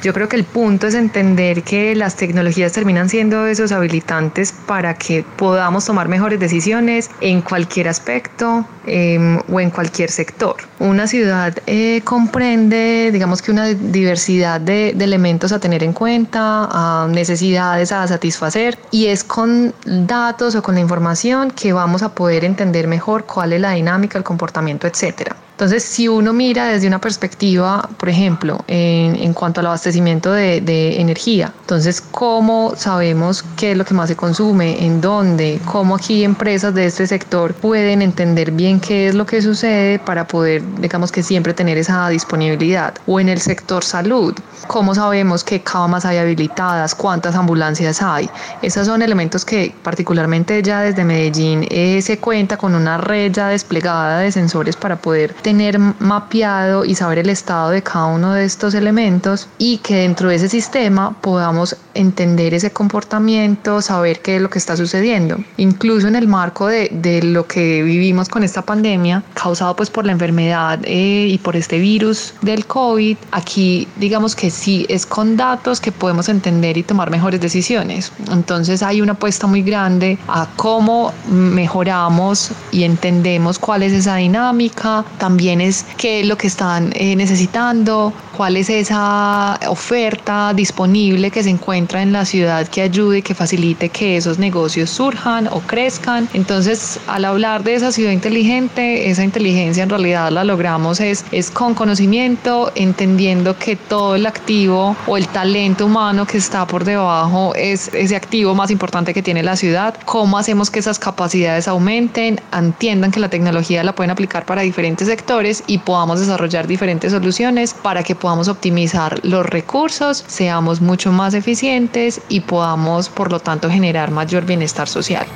Yo 0.00 0.12
creo 0.12 0.28
que 0.28 0.36
el 0.36 0.44
punto 0.44 0.86
es 0.86 0.94
entender 0.94 1.64
que 1.64 1.96
las 1.96 2.14
tecnologías 2.14 2.72
terminan 2.72 3.08
siendo 3.08 3.46
esos 3.46 3.72
habilitantes 3.72 4.52
para 4.52 4.94
que 4.94 5.24
podamos 5.36 5.86
tomar 5.86 6.06
mejores 6.08 6.38
decisiones 6.38 7.10
en 7.20 7.42
cualquier 7.42 7.88
aspecto 7.88 8.64
em, 8.86 9.40
o 9.52 9.58
en 9.58 9.70
cualquier 9.70 10.12
sector. 10.12 10.54
Una 10.78 11.08
ciudad 11.08 11.52
eh, 11.66 12.00
comprende, 12.04 13.10
digamos 13.12 13.42
que 13.42 13.50
una 13.50 13.66
diversidad 13.66 14.60
de, 14.60 14.90
elementos 14.90 15.50
a 15.50 15.58
tener 15.58 15.82
en 15.82 15.92
cuenta, 15.92 16.68
a 16.70 17.08
necesidades 17.08 17.90
a 17.90 18.06
satisfacer 18.06 18.78
y 18.92 19.06
es 19.06 19.24
con 19.24 19.74
datos 19.84 20.54
o 20.54 20.62
con 20.62 20.76
la 20.76 20.80
información 20.80 21.50
que 21.50 21.72
vamos 21.72 22.04
a 22.04 22.14
poder 22.14 22.44
entender 22.44 22.86
mejor 22.86 23.24
cuál 23.24 23.52
es 23.52 23.60
la 23.60 23.72
dinámica, 23.72 24.16
el 24.16 24.22
comportamiento, 24.22 24.86
etcétera. 24.86 25.34
Entonces, 25.58 25.82
si 25.82 26.06
uno 26.06 26.32
mira 26.32 26.68
desde 26.68 26.86
una 26.86 27.00
perspectiva, 27.00 27.88
por 27.96 28.08
ejemplo, 28.08 28.64
en, 28.68 29.16
en 29.16 29.34
cuanto 29.34 29.58
al 29.58 29.66
abastecimiento 29.66 30.30
de, 30.30 30.60
de, 30.60 31.00
energía, 31.00 31.52
entonces, 31.62 32.00
¿cómo 32.00 32.74
sabemos 32.76 33.42
qué 33.56 33.72
es 33.72 33.76
lo 33.76 33.84
que 33.84 33.92
más 33.92 34.08
se 34.08 34.14
consume? 34.14 34.86
¿En 34.86 35.00
dónde? 35.00 35.60
¿Cómo 35.64 35.96
aquí 35.96 36.22
empresas 36.22 36.72
de 36.74 36.86
este 36.86 37.08
sector 37.08 37.54
pueden 37.54 38.02
entender 38.02 38.52
bien 38.52 38.78
qué 38.78 39.08
es 39.08 39.16
lo 39.16 39.26
que 39.26 39.42
sucede 39.42 39.98
para 39.98 40.28
poder, 40.28 40.62
digamos 40.80 41.10
que 41.10 41.24
siempre 41.24 41.52
tener 41.52 41.76
esa 41.76 42.08
disponibilidad? 42.08 42.94
O 43.08 43.18
en 43.18 43.28
el 43.28 43.40
sector 43.40 43.82
salud, 43.82 44.34
¿cómo 44.68 44.94
sabemos 44.94 45.42
qué 45.42 45.60
camas 45.60 46.04
hay 46.04 46.18
habilitadas? 46.18 46.94
¿Cuántas 46.94 47.34
ambulancias 47.34 48.00
hay? 48.00 48.30
Esos 48.62 48.86
son 48.86 49.02
elementos 49.02 49.44
que 49.44 49.74
particularmente 49.82 50.62
ya 50.62 50.82
desde 50.82 51.04
Medellín 51.04 51.66
eh, 51.68 52.00
se 52.00 52.18
cuenta 52.18 52.56
con 52.56 52.76
una 52.76 52.98
red 52.98 53.32
ya 53.32 53.48
desplegada 53.48 54.20
de 54.20 54.30
sensores 54.30 54.76
para 54.76 54.94
poder 54.94 55.34
tener 55.48 55.78
mapeado 55.78 56.84
y 56.84 56.94
saber 56.94 57.20
el 57.20 57.30
estado 57.30 57.70
de 57.70 57.82
cada 57.82 58.04
uno 58.04 58.34
de 58.34 58.44
estos 58.44 58.74
elementos 58.74 59.48
y 59.56 59.78
que 59.78 59.94
dentro 59.94 60.28
de 60.28 60.34
ese 60.34 60.50
sistema 60.50 61.16
podamos 61.22 61.74
entender 61.94 62.52
ese 62.52 62.70
comportamiento, 62.70 63.80
saber 63.80 64.20
qué 64.20 64.36
es 64.36 64.42
lo 64.42 64.50
que 64.50 64.58
está 64.58 64.76
sucediendo. 64.76 65.38
Incluso 65.56 66.06
en 66.06 66.16
el 66.16 66.28
marco 66.28 66.66
de, 66.66 66.90
de 66.92 67.22
lo 67.22 67.46
que 67.46 67.82
vivimos 67.82 68.28
con 68.28 68.44
esta 68.44 68.60
pandemia, 68.60 69.22
causado 69.32 69.74
pues 69.74 69.88
por 69.88 70.04
la 70.04 70.12
enfermedad 70.12 70.80
eh, 70.84 71.28
y 71.30 71.38
por 71.38 71.56
este 71.56 71.78
virus 71.78 72.34
del 72.42 72.66
COVID, 72.66 73.16
aquí 73.32 73.88
digamos 73.96 74.36
que 74.36 74.50
sí 74.50 74.84
es 74.90 75.06
con 75.06 75.38
datos 75.38 75.80
que 75.80 75.92
podemos 75.92 76.28
entender 76.28 76.76
y 76.76 76.82
tomar 76.82 77.10
mejores 77.10 77.40
decisiones. 77.40 78.12
Entonces 78.30 78.82
hay 78.82 79.00
una 79.00 79.12
apuesta 79.12 79.46
muy 79.46 79.62
grande 79.62 80.18
a 80.28 80.46
cómo 80.56 81.14
mejoramos 81.26 82.50
y 82.70 82.84
entendemos 82.84 83.58
cuál 83.58 83.82
es 83.82 83.94
esa 83.94 84.16
dinámica, 84.16 85.06
también 85.16 85.37
es 85.60 85.86
qué 85.96 86.20
es 86.20 86.26
lo 86.26 86.36
que 86.36 86.46
están 86.46 86.92
eh, 86.94 87.16
necesitando, 87.16 88.12
cuál 88.38 88.56
es 88.56 88.70
esa 88.70 89.58
oferta 89.66 90.52
disponible 90.54 91.32
que 91.32 91.42
se 91.42 91.50
encuentra 91.50 92.02
en 92.02 92.12
la 92.12 92.24
ciudad 92.24 92.68
que 92.68 92.82
ayude, 92.82 93.20
que 93.20 93.34
facilite 93.34 93.88
que 93.88 94.16
esos 94.16 94.38
negocios 94.38 94.90
surjan 94.90 95.48
o 95.48 95.58
crezcan. 95.58 96.28
Entonces, 96.34 97.00
al 97.08 97.24
hablar 97.24 97.64
de 97.64 97.74
esa 97.74 97.90
ciudad 97.90 98.12
inteligente, 98.12 99.10
esa 99.10 99.24
inteligencia 99.24 99.82
en 99.82 99.90
realidad 99.90 100.30
la 100.30 100.44
logramos 100.44 101.00
es, 101.00 101.24
es 101.32 101.50
con 101.50 101.74
conocimiento, 101.74 102.70
entendiendo 102.76 103.58
que 103.58 103.74
todo 103.74 104.14
el 104.14 104.24
activo 104.24 104.94
o 105.08 105.16
el 105.16 105.26
talento 105.26 105.86
humano 105.86 106.24
que 106.24 106.38
está 106.38 106.64
por 106.64 106.84
debajo 106.84 107.56
es 107.56 107.90
ese 107.92 108.14
activo 108.14 108.54
más 108.54 108.70
importante 108.70 109.12
que 109.14 109.20
tiene 109.20 109.42
la 109.42 109.56
ciudad, 109.56 109.96
cómo 110.04 110.38
hacemos 110.38 110.70
que 110.70 110.78
esas 110.78 111.00
capacidades 111.00 111.66
aumenten, 111.66 112.40
entiendan 112.56 113.10
que 113.10 113.18
la 113.18 113.30
tecnología 113.30 113.82
la 113.82 113.96
pueden 113.96 114.12
aplicar 114.12 114.46
para 114.46 114.62
diferentes 114.62 115.08
sectores 115.08 115.64
y 115.66 115.78
podamos 115.78 116.20
desarrollar 116.20 116.68
diferentes 116.68 117.10
soluciones 117.10 117.74
para 117.74 118.04
que 118.04 118.14
podamos 118.14 118.27
optimizar 118.36 119.24
los 119.24 119.46
recursos, 119.46 120.22
seamos 120.26 120.82
mucho 120.82 121.10
más 121.12 121.32
eficientes 121.32 122.20
y 122.28 122.40
podamos, 122.40 123.08
por 123.08 123.32
lo 123.32 123.40
tanto, 123.40 123.70
generar 123.70 124.10
mayor 124.10 124.44
bienestar 124.44 124.86
social. 124.86 125.26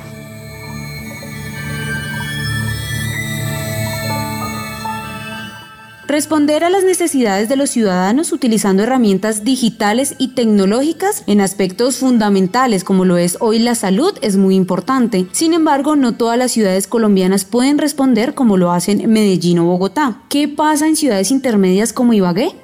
Responder 6.13 6.63
a 6.63 6.69
las 6.69 6.83
necesidades 6.83 7.49
de 7.49 7.55
los 7.55 7.71
ciudadanos 7.71 8.31
utilizando 8.33 8.83
herramientas 8.83 9.43
digitales 9.43 10.13
y 10.19 10.35
tecnológicas 10.35 11.23
en 11.25 11.41
aspectos 11.41 11.97
fundamentales 11.97 12.83
como 12.83 13.03
lo 13.03 13.17
es 13.17 13.37
hoy 13.39 13.57
la 13.57 13.73
salud 13.73 14.13
es 14.21 14.37
muy 14.37 14.53
importante. 14.53 15.25
Sin 15.31 15.53
embargo, 15.53 15.95
no 15.95 16.13
todas 16.13 16.37
las 16.37 16.51
ciudades 16.51 16.85
colombianas 16.85 17.45
pueden 17.45 17.79
responder 17.79 18.35
como 18.35 18.57
lo 18.57 18.71
hacen 18.71 19.11
Medellín 19.11 19.57
o 19.57 19.65
Bogotá. 19.65 20.21
¿Qué 20.29 20.47
pasa 20.47 20.87
en 20.87 20.97
ciudades 20.97 21.31
intermedias 21.31 21.93
como 21.93 22.13
Ibagué? 22.13 22.62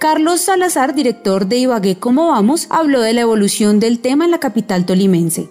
Carlos 0.00 0.40
Salazar, 0.40 0.94
director 0.94 1.44
de 1.44 1.58
Ibagué 1.58 1.96
Cómo 1.96 2.28
Vamos, 2.28 2.68
habló 2.70 3.02
de 3.02 3.12
la 3.12 3.20
evolución 3.20 3.80
del 3.80 3.98
tema 3.98 4.24
en 4.24 4.30
la 4.30 4.40
capital 4.40 4.86
tolimense. 4.86 5.50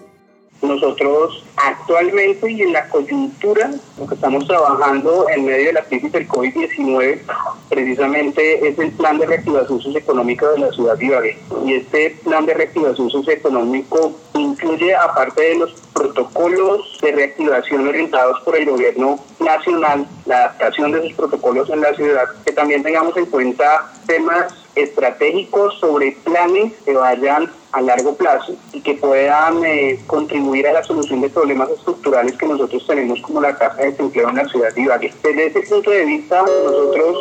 Nosotros 0.62 1.44
actualmente 1.56 2.50
y 2.50 2.62
en 2.62 2.72
la 2.72 2.88
coyuntura, 2.88 3.70
lo 3.98 4.06
que 4.06 4.14
estamos 4.14 4.46
trabajando 4.46 5.26
en 5.30 5.46
medio 5.46 5.66
de 5.66 5.72
la 5.72 5.82
crisis 5.82 6.12
del 6.12 6.28
COVID-19, 6.28 7.20
precisamente 7.68 8.68
es 8.68 8.78
el 8.78 8.92
plan 8.92 9.18
de 9.18 9.26
reactivación 9.26 9.80
socioeconómica 9.80 10.48
de 10.50 10.58
la 10.58 10.72
ciudad 10.72 10.98
de 10.98 11.06
Ibagué. 11.06 11.38
Y 11.64 11.74
este 11.74 12.10
plan 12.24 12.44
de 12.44 12.54
reactivación 12.54 13.10
socioeconómico 13.10 14.12
incluye, 14.34 14.94
aparte 14.94 15.42
de 15.42 15.54
los 15.56 15.72
protocolos 15.94 16.98
de 17.02 17.12
reactivación 17.12 17.88
orientados 17.88 18.40
por 18.40 18.56
el 18.56 18.66
gobierno 18.66 19.18
nacional, 19.38 20.06
la 20.26 20.36
adaptación 20.36 20.92
de 20.92 20.98
esos 20.98 21.12
protocolos 21.14 21.70
en 21.70 21.80
la 21.80 21.94
ciudad, 21.94 22.24
que 22.44 22.52
también 22.52 22.82
tengamos 22.82 23.16
en 23.16 23.26
cuenta 23.26 23.90
temas 24.06 24.59
estratégicos 24.74 25.78
sobre 25.78 26.12
planes 26.24 26.72
que 26.84 26.94
vayan 26.94 27.50
a 27.72 27.80
largo 27.80 28.14
plazo 28.14 28.56
y 28.72 28.80
que 28.80 28.94
puedan 28.94 29.64
eh, 29.64 30.00
contribuir 30.06 30.66
a 30.66 30.72
la 30.72 30.82
solución 30.82 31.20
de 31.20 31.28
problemas 31.28 31.70
estructurales 31.70 32.36
que 32.36 32.46
nosotros 32.46 32.84
tenemos 32.86 33.20
como 33.20 33.40
la 33.40 33.56
tasa 33.56 33.76
de 33.76 33.90
desempleo 33.92 34.28
en 34.28 34.36
la 34.36 34.48
ciudad 34.48 34.74
de 34.74 34.80
Ibagué. 34.82 35.14
Desde 35.22 35.46
ese 35.46 35.60
punto 35.62 35.90
de 35.90 36.04
vista, 36.04 36.42
nosotros 36.42 37.16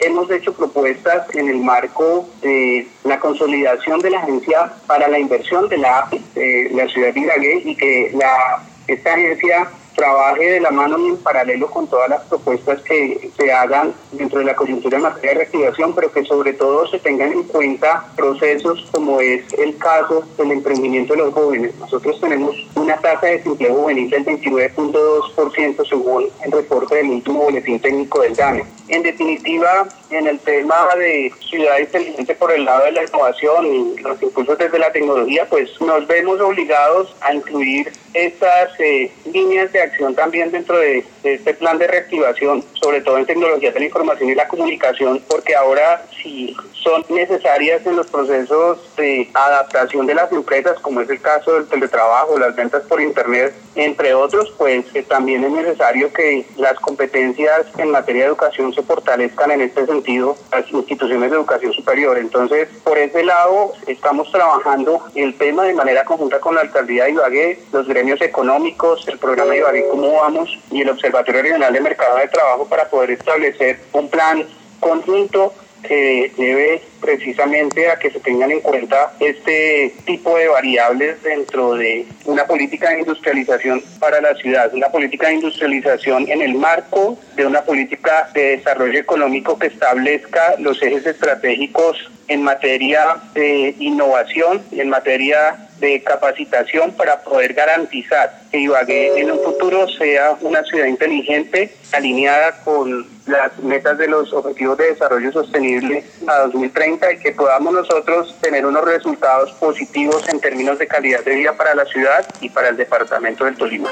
hemos 0.00 0.30
hecho 0.30 0.52
propuestas 0.52 1.34
en 1.34 1.48
el 1.48 1.58
marco 1.58 2.28
de 2.42 2.86
la 3.04 3.18
consolidación 3.18 4.00
de 4.00 4.10
la 4.10 4.20
Agencia 4.20 4.72
para 4.86 5.08
la 5.08 5.18
Inversión 5.18 5.68
de 5.68 5.78
la 5.78 6.08
la 6.10 6.88
ciudad 6.88 7.14
de 7.14 7.20
Ibagué, 7.20 7.62
y 7.64 7.76
que 7.76 8.10
la, 8.14 8.62
esta 8.86 9.14
agencia 9.14 9.70
trabaje 9.94 10.52
de 10.52 10.60
la 10.60 10.70
mano 10.70 10.98
y 10.98 11.08
en 11.10 11.16
paralelo 11.18 11.70
con 11.70 11.86
todas 11.86 12.08
las 12.08 12.22
propuestas 12.24 12.80
que 12.82 13.30
se 13.36 13.52
hagan 13.52 13.94
dentro 14.12 14.38
de 14.40 14.46
la 14.46 14.54
coyuntura 14.54 14.96
en 14.96 15.04
materia 15.04 15.30
de 15.30 15.38
reactivación, 15.38 15.94
pero 15.94 16.12
que 16.12 16.24
sobre 16.24 16.52
todo 16.52 16.86
se 16.88 16.98
tengan 16.98 17.32
en 17.32 17.44
cuenta 17.44 18.04
procesos 18.16 18.88
como 18.92 19.20
es 19.20 19.52
el 19.54 19.76
caso 19.78 20.24
del 20.36 20.52
emprendimiento 20.52 21.14
de 21.14 21.20
los 21.20 21.34
jóvenes. 21.34 21.74
Nosotros 21.78 22.20
tenemos 22.20 22.56
una 22.74 22.96
tasa 22.96 23.26
de 23.26 23.38
desempleo 23.38 23.74
juvenil 23.74 24.10
del 24.10 24.24
29.2% 24.24 25.88
según 25.88 26.28
el 26.44 26.52
reporte 26.52 26.96
del 26.96 27.10
último 27.10 27.44
boletín 27.44 27.80
técnico 27.80 28.22
del 28.22 28.34
DANE. 28.34 28.64
En 28.88 29.02
definitiva, 29.02 29.86
en 30.10 30.26
el 30.26 30.38
tema 30.40 30.76
de 30.96 31.32
ciudad 31.48 31.78
inteligente 31.78 32.34
por 32.34 32.52
el 32.52 32.64
lado 32.64 32.84
de 32.84 32.92
la 32.92 33.04
innovación 33.04 33.66
y 33.66 33.96
los 34.02 34.22
impulsos 34.22 34.58
desde 34.58 34.78
la 34.78 34.92
tecnología, 34.92 35.46
pues 35.48 35.70
nos 35.80 36.06
vemos 36.06 36.40
obligados 36.40 37.14
a 37.22 37.32
incluir 37.34 37.90
estas 38.12 38.78
eh, 38.78 39.10
líneas 39.32 39.72
de 39.72 39.80
acción 39.84 40.14
también 40.14 40.50
dentro 40.50 40.78
de, 40.78 41.04
este 41.22 41.54
plan 41.54 41.78
de 41.78 41.86
reactivación, 41.86 42.64
sobre 42.74 43.00
todo 43.00 43.18
en 43.18 43.26
tecnología 43.26 43.72
de 43.72 43.80
la 43.80 43.86
información 43.86 44.30
y 44.30 44.34
la 44.34 44.48
comunicación, 44.48 45.22
porque 45.28 45.54
ahora 45.54 46.04
si 46.22 46.56
son 46.84 47.04
necesarias 47.08 47.84
en 47.86 47.96
los 47.96 48.06
procesos 48.08 48.78
de 48.96 49.30
adaptación 49.32 50.06
de 50.06 50.14
las 50.14 50.30
empresas, 50.30 50.78
como 50.80 51.00
es 51.00 51.08
el 51.08 51.20
caso 51.20 51.54
del 51.54 51.66
teletrabajo, 51.66 52.38
las 52.38 52.54
ventas 52.54 52.82
por 52.82 53.00
Internet, 53.00 53.54
entre 53.74 54.14
otros, 54.14 54.52
pues 54.58 54.84
que 54.92 55.02
también 55.02 55.42
es 55.44 55.50
necesario 55.50 56.12
que 56.12 56.46
las 56.56 56.78
competencias 56.78 57.66
en 57.78 57.90
materia 57.90 58.22
de 58.22 58.28
educación 58.28 58.72
se 58.74 58.82
fortalezcan 58.82 59.50
en 59.50 59.62
este 59.62 59.86
sentido 59.86 60.36
las 60.52 60.70
instituciones 60.70 61.30
de 61.30 61.36
educación 61.36 61.72
superior. 61.72 62.18
Entonces, 62.18 62.68
por 62.84 62.98
ese 62.98 63.24
lado, 63.24 63.72
estamos 63.86 64.30
trabajando 64.30 65.00
el 65.14 65.36
tema 65.38 65.64
de 65.64 65.72
manera 65.72 66.04
conjunta 66.04 66.38
con 66.38 66.54
la 66.54 66.60
alcaldía 66.60 67.04
de 67.04 67.12
Ibagué, 67.12 67.62
los 67.72 67.88
gremios 67.88 68.20
económicos, 68.20 69.08
el 69.08 69.18
programa 69.18 69.52
de 69.52 69.58
Ibagué 69.58 69.88
Cómo 69.88 70.12
Vamos 70.12 70.50
y 70.70 70.82
el 70.82 70.90
Observatorio 70.90 71.42
Regional 71.42 71.72
de 71.72 71.80
Mercado 71.80 72.18
de 72.18 72.28
Trabajo 72.28 72.66
para 72.68 72.88
poder 72.90 73.12
establecer 73.12 73.80
un 73.92 74.10
plan 74.10 74.44
conjunto 74.80 75.54
que 75.86 76.32
debe 76.36 76.82
precisamente 77.00 77.90
a 77.90 77.98
que 77.98 78.10
se 78.10 78.20
tengan 78.20 78.50
en 78.50 78.60
cuenta 78.60 79.12
este 79.20 79.94
tipo 80.04 80.36
de 80.36 80.48
variables 80.48 81.22
dentro 81.22 81.74
de 81.74 82.06
una 82.24 82.46
política 82.46 82.90
de 82.90 83.00
industrialización 83.00 83.82
para 84.00 84.20
la 84.20 84.34
ciudad, 84.34 84.72
una 84.74 84.88
política 84.88 85.28
de 85.28 85.34
industrialización 85.34 86.28
en 86.28 86.42
el 86.42 86.54
marco 86.54 87.18
de 87.36 87.46
una 87.46 87.62
política 87.62 88.30
de 88.34 88.56
desarrollo 88.56 88.98
económico 88.98 89.58
que 89.58 89.68
establezca 89.68 90.56
los 90.58 90.82
ejes 90.82 91.06
estratégicos 91.06 92.10
en 92.28 92.42
materia 92.42 93.16
de 93.34 93.74
innovación 93.78 94.62
y 94.70 94.80
en 94.80 94.88
materia 94.88 95.68
de 95.80 96.02
capacitación 96.02 96.92
para 96.92 97.20
poder 97.22 97.52
garantizar 97.52 98.40
que 98.50 98.60
Ibagué 98.60 99.20
en 99.20 99.30
un 99.30 99.40
futuro 99.40 99.88
sea 99.88 100.36
una 100.40 100.62
ciudad 100.64 100.86
inteligente 100.86 101.74
alineada 101.92 102.62
con 102.64 103.13
las 103.26 103.58
metas 103.58 103.98
de 103.98 104.08
los 104.08 104.32
Objetivos 104.32 104.76
de 104.78 104.90
Desarrollo 104.90 105.32
Sostenible 105.32 106.04
a 106.26 106.40
2030 106.40 107.12
y 107.12 107.18
que 107.18 107.32
podamos 107.32 107.72
nosotros 107.72 108.36
tener 108.40 108.66
unos 108.66 108.84
resultados 108.84 109.52
positivos 109.52 110.28
en 110.28 110.40
términos 110.40 110.78
de 110.78 110.86
calidad 110.86 111.24
de 111.24 111.34
vida 111.34 111.52
para 111.54 111.74
la 111.74 111.84
ciudad 111.86 112.26
y 112.40 112.50
para 112.50 112.68
el 112.68 112.76
departamento 112.76 113.44
del 113.44 113.56
Tolima. 113.56 113.90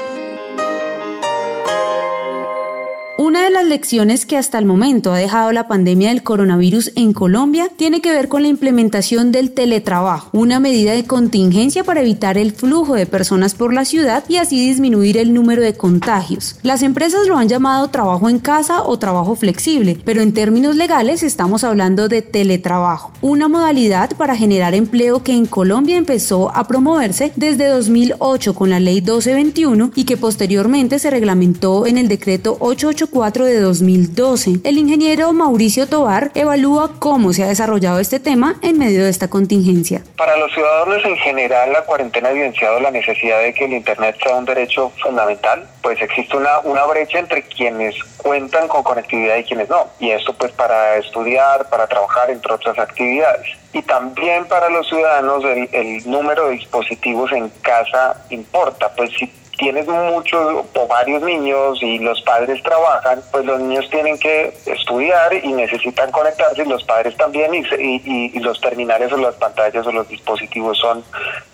Una 3.15 3.43
de 3.43 3.51
las 3.51 3.65
lecciones 3.65 4.25
que 4.25 4.37
hasta 4.37 4.57
el 4.57 4.65
momento 4.65 5.13
ha 5.13 5.17
dejado 5.19 5.51
la 5.51 5.67
pandemia 5.67 6.09
del 6.09 6.23
coronavirus 6.23 6.93
en 6.95 7.13
Colombia 7.13 7.69
tiene 7.75 8.01
que 8.01 8.09
ver 8.09 8.27
con 8.27 8.41
la 8.41 8.47
implementación 8.47 9.31
del 9.31 9.51
teletrabajo, 9.51 10.29
una 10.31 10.59
medida 10.59 10.93
de 10.93 11.05
contingencia 11.05 11.83
para 11.83 12.01
evitar 12.01 12.39
el 12.39 12.53
flujo 12.53 12.95
de 12.95 13.05
personas 13.05 13.53
por 13.53 13.71
la 13.71 13.85
ciudad 13.85 14.23
y 14.27 14.37
así 14.37 14.67
disminuir 14.67 15.17
el 15.17 15.31
número 15.31 15.61
de 15.61 15.75
contagios. 15.75 16.55
Las 16.63 16.81
empresas 16.81 17.27
lo 17.27 17.37
han 17.37 17.47
llamado 17.47 17.87
trabajo 17.89 18.29
en 18.29 18.39
casa 18.39 18.81
o 18.81 18.97
trabajo 18.97 19.35
flexible, 19.35 19.99
pero 20.03 20.23
en 20.23 20.33
términos 20.33 20.75
legales 20.75 21.21
estamos 21.21 21.63
hablando 21.63 22.09
de 22.09 22.23
teletrabajo, 22.23 23.11
una 23.21 23.47
modalidad 23.47 24.17
para 24.17 24.35
generar 24.35 24.73
empleo 24.73 25.21
que 25.21 25.33
en 25.33 25.45
Colombia 25.45 25.97
empezó 25.97 26.49
a 26.49 26.67
promoverse 26.67 27.31
desde 27.35 27.67
2008 27.67 28.55
con 28.55 28.71
la 28.71 28.79
ley 28.79 29.01
1221 29.01 29.91
y 29.93 30.05
que 30.05 30.17
posteriormente 30.17 30.97
se 30.97 31.11
reglamentó 31.11 31.85
en 31.85 31.99
el 31.99 32.07
decreto 32.07 32.57
88 32.59 33.02
4 33.09 33.45
de 33.45 33.59
2012. 33.59 34.59
El 34.63 34.77
ingeniero 34.77 35.31
Mauricio 35.33 35.87
Tobar 35.87 36.31
evalúa 36.35 36.91
cómo 36.99 37.33
se 37.33 37.43
ha 37.43 37.47
desarrollado 37.47 37.99
este 37.99 38.19
tema 38.19 38.55
en 38.61 38.77
medio 38.77 39.03
de 39.03 39.09
esta 39.09 39.29
contingencia. 39.29 40.03
Para 40.17 40.37
los 40.37 40.51
ciudadanos 40.53 41.03
en 41.05 41.17
general, 41.17 41.71
la 41.71 41.83
cuarentena 41.85 42.29
ha 42.29 42.31
evidenciado 42.31 42.79
la 42.79 42.91
necesidad 42.91 43.39
de 43.39 43.53
que 43.53 43.65
el 43.65 43.73
Internet 43.73 44.17
sea 44.23 44.35
un 44.35 44.45
derecho 44.45 44.91
fundamental, 45.01 45.67
pues 45.81 46.01
existe 46.01 46.35
una, 46.37 46.59
una 46.59 46.85
brecha 46.85 47.19
entre 47.19 47.43
quienes 47.43 47.95
cuentan 48.17 48.67
con 48.67 48.83
conectividad 48.83 49.37
y 49.37 49.43
quienes 49.43 49.69
no. 49.69 49.87
Y 49.99 50.11
esto 50.11 50.33
pues 50.33 50.51
para 50.51 50.97
estudiar, 50.97 51.69
para 51.69 51.87
trabajar, 51.87 52.29
entre 52.29 52.53
otras 52.53 52.77
actividades. 52.79 53.47
Y 53.73 53.81
también 53.81 54.45
para 54.45 54.69
los 54.69 54.87
ciudadanos 54.87 55.43
el, 55.43 55.69
el 55.71 56.09
número 56.09 56.47
de 56.47 56.53
dispositivos 56.53 57.31
en 57.31 57.49
casa 57.61 58.25
importa, 58.29 58.93
pues 58.95 59.11
si 59.17 59.31
tienes 59.57 59.87
muchos 59.87 60.65
o 60.73 60.87
varios 60.87 61.21
niños 61.21 61.79
y 61.81 61.99
los 61.99 62.21
padres 62.21 62.61
trabajan, 62.63 63.21
pues 63.31 63.45
los 63.45 63.59
niños 63.59 63.89
tienen 63.89 64.17
que 64.17 64.53
estudiar 64.65 65.33
y 65.33 65.53
necesitan 65.53 66.11
conectarse 66.11 66.63
y 66.63 66.69
los 66.69 66.83
padres 66.83 67.15
también 67.17 67.53
y, 67.53 67.59
y, 67.59 68.31
y 68.33 68.39
los 68.39 68.59
terminales 68.59 69.11
o 69.11 69.17
las 69.17 69.35
pantallas 69.35 69.85
o 69.85 69.91
los 69.91 70.07
dispositivos 70.07 70.77
son 70.79 71.03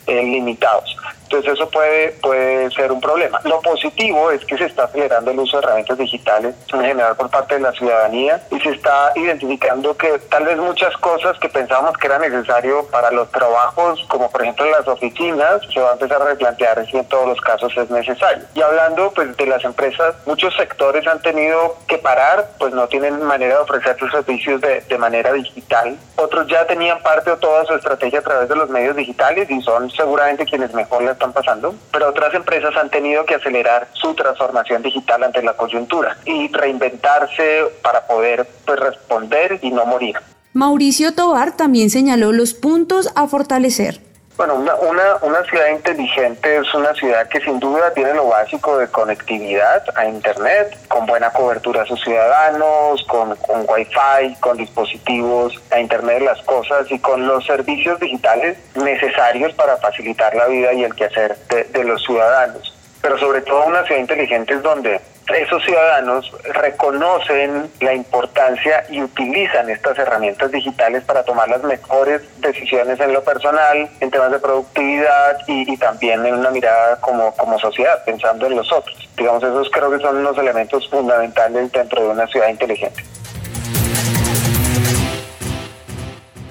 eh, 0.10 0.24
limitados. 0.24 0.96
Entonces 1.30 1.54
eso 1.54 1.70
puede, 1.70 2.10
puede 2.24 2.72
ser 2.72 2.92
un 2.92 3.00
problema. 3.00 3.40
Lo 3.44 3.62
positivo 3.62 4.32
es 4.32 4.44
que 4.46 4.58
se 4.58 4.66
está 4.66 4.86
acelerando 4.86 5.30
el 5.30 5.38
uso 5.38 5.58
de 5.58 5.64
herramientas 5.64 5.98
digitales 6.00 6.56
en 6.74 6.82
general 6.82 7.16
por 7.16 7.30
parte 7.30 7.54
de 7.54 7.62
la 7.62 7.72
ciudadanía 7.72 8.42
y 8.50 8.60
se 8.60 8.72
está 8.72 9.12
identificando 9.16 9.96
que 9.96 10.18
tal 10.28 10.46
vez 10.46 10.58
muchas 10.58 10.98
cosas 10.98 11.38
que 11.38 11.48
pensábamos 11.48 11.96
que 11.98 12.08
era 12.08 12.18
necesario 12.18 12.84
para 12.88 13.12
los 13.12 13.30
trabajos, 13.30 14.04
como 14.10 14.32
por 14.32 14.42
ejemplo 14.42 14.66
las 14.72 14.88
oficinas, 14.88 15.62
se 15.72 15.80
va 15.80 15.92
a 15.92 15.94
empezar 15.94 16.20
a 16.20 16.26
replantear 16.26 16.84
si 16.90 16.98
en 16.98 17.06
todos 17.06 17.28
los 17.28 17.40
casos 17.42 17.78
es 17.78 17.92
necesario. 17.92 18.46
Y 18.56 18.62
hablando 18.62 19.12
pues 19.14 19.38
de 19.38 19.46
las 19.46 19.64
empresas, 19.64 20.16
muchos 20.26 20.56
sectores 20.56 21.06
han 21.06 21.22
tenido 21.22 21.78
que 21.88 22.00
parar, 22.00 22.50
pues 22.58 22.74
no 22.74 22.88
tienen 22.88 23.22
manera 23.22 23.54
de 23.56 23.62
ofrecer 23.62 23.96
sus 24.00 24.12
servicios 24.12 24.62
de, 24.62 24.82
de 24.82 24.98
manera 24.98 25.32
digital. 25.34 25.96
Otros 26.16 26.48
ya 26.48 26.66
tenían 26.66 27.00
parte 27.04 27.30
o 27.30 27.38
toda 27.38 27.66
su 27.66 27.76
estrategia 27.76 28.18
a 28.18 28.24
través 28.24 28.50
de 28.50 28.56
los 28.56 28.68
medios 28.70 28.96
digitales 28.96 29.48
y 29.52 29.62
son 29.62 29.92
seguramente 30.00 30.46
quienes 30.46 30.74
mejor 30.74 31.04
las 31.04 31.14
están 31.14 31.34
pasando, 31.34 31.76
pero 31.92 32.10
otras 32.10 32.34
empresas 32.34 32.76
han 32.78 32.90
tenido 32.90 33.26
que 33.26 33.36
acelerar 33.36 33.90
su 33.94 34.14
transformación 34.14 34.82
digital 34.82 35.24
ante 35.24 35.44
la 35.44 35.54
coyuntura 35.54 36.18
y 36.26 36.48
reinventarse 36.48 37.66
para 37.84 38.08
poder 38.08 38.48
pues, 38.66 38.80
responder 38.80 39.60
y 39.62 39.72
no 39.72 39.86
morir. 39.86 40.16
Mauricio 40.54 41.14
Tobar 41.14 41.56
también 41.58 41.90
señaló 41.90 42.32
los 42.32 42.54
puntos 42.54 43.10
a 43.16 43.28
fortalecer. 43.28 44.00
Bueno, 44.40 44.56
una, 44.56 44.74
una, 44.76 45.18
una, 45.22 45.44
ciudad 45.44 45.68
inteligente 45.68 46.60
es 46.60 46.74
una 46.74 46.94
ciudad 46.94 47.28
que 47.28 47.42
sin 47.42 47.60
duda 47.60 47.94
tiene 47.94 48.14
lo 48.14 48.30
básico 48.30 48.78
de 48.78 48.88
conectividad 48.88 49.84
a 49.96 50.06
Internet, 50.06 50.78
con 50.88 51.06
buena 51.06 51.30
cobertura 51.32 51.82
a 51.82 51.86
sus 51.86 52.02
ciudadanos, 52.02 53.04
con, 53.10 53.36
con 53.36 53.66
Wi-Fi, 53.68 54.36
con 54.40 54.56
dispositivos 54.56 55.62
a 55.72 55.82
Internet 55.82 56.20
de 56.20 56.26
las 56.28 56.42
cosas 56.44 56.90
y 56.90 57.00
con 57.00 57.28
los 57.28 57.46
servicios 57.46 58.00
digitales 58.00 58.58
necesarios 58.76 59.52
para 59.56 59.76
facilitar 59.76 60.34
la 60.34 60.48
vida 60.48 60.72
y 60.72 60.86
el 60.86 60.96
quehacer 60.96 61.36
de, 61.50 61.66
de 61.66 61.84
los 61.84 62.02
ciudadanos. 62.06 62.79
Pero 63.02 63.18
sobre 63.18 63.42
todo 63.42 63.66
una 63.66 63.84
ciudad 63.86 64.02
inteligente 64.02 64.54
es 64.54 64.62
donde 64.62 65.00
esos 65.38 65.64
ciudadanos 65.64 66.32
reconocen 66.54 67.70
la 67.82 67.94
importancia 67.94 68.84
y 68.90 69.02
utilizan 69.02 69.70
estas 69.70 69.98
herramientas 69.98 70.52
digitales 70.52 71.04
para 71.04 71.24
tomar 71.24 71.48
las 71.50 71.64
mejores 71.64 72.22
decisiones 72.40 73.00
en 73.00 73.14
lo 73.14 73.24
personal, 73.24 73.90
en 74.00 74.12
temas 74.12 74.32
de 74.32 74.40
productividad 74.40 75.38
y, 75.48 75.78
también 75.78 76.26
en 76.26 76.36
una 76.36 76.50
mirada 76.50 77.00
como, 77.00 77.34
como 77.36 77.60
sociedad, 77.60 78.04
pensando 78.06 78.48
en 78.48 78.56
los 78.56 78.72
otros. 78.72 79.08
Digamos, 79.16 79.44
esos 79.44 79.70
creo 79.70 79.92
que 79.92 80.00
son 80.00 80.18
unos 80.18 80.38
elementos 80.38 80.90
fundamentales 80.90 81.72
dentro 81.72 82.02
de 82.02 82.10
una 82.10 82.28
ciudad 82.28 82.50
inteligente. 82.50 83.04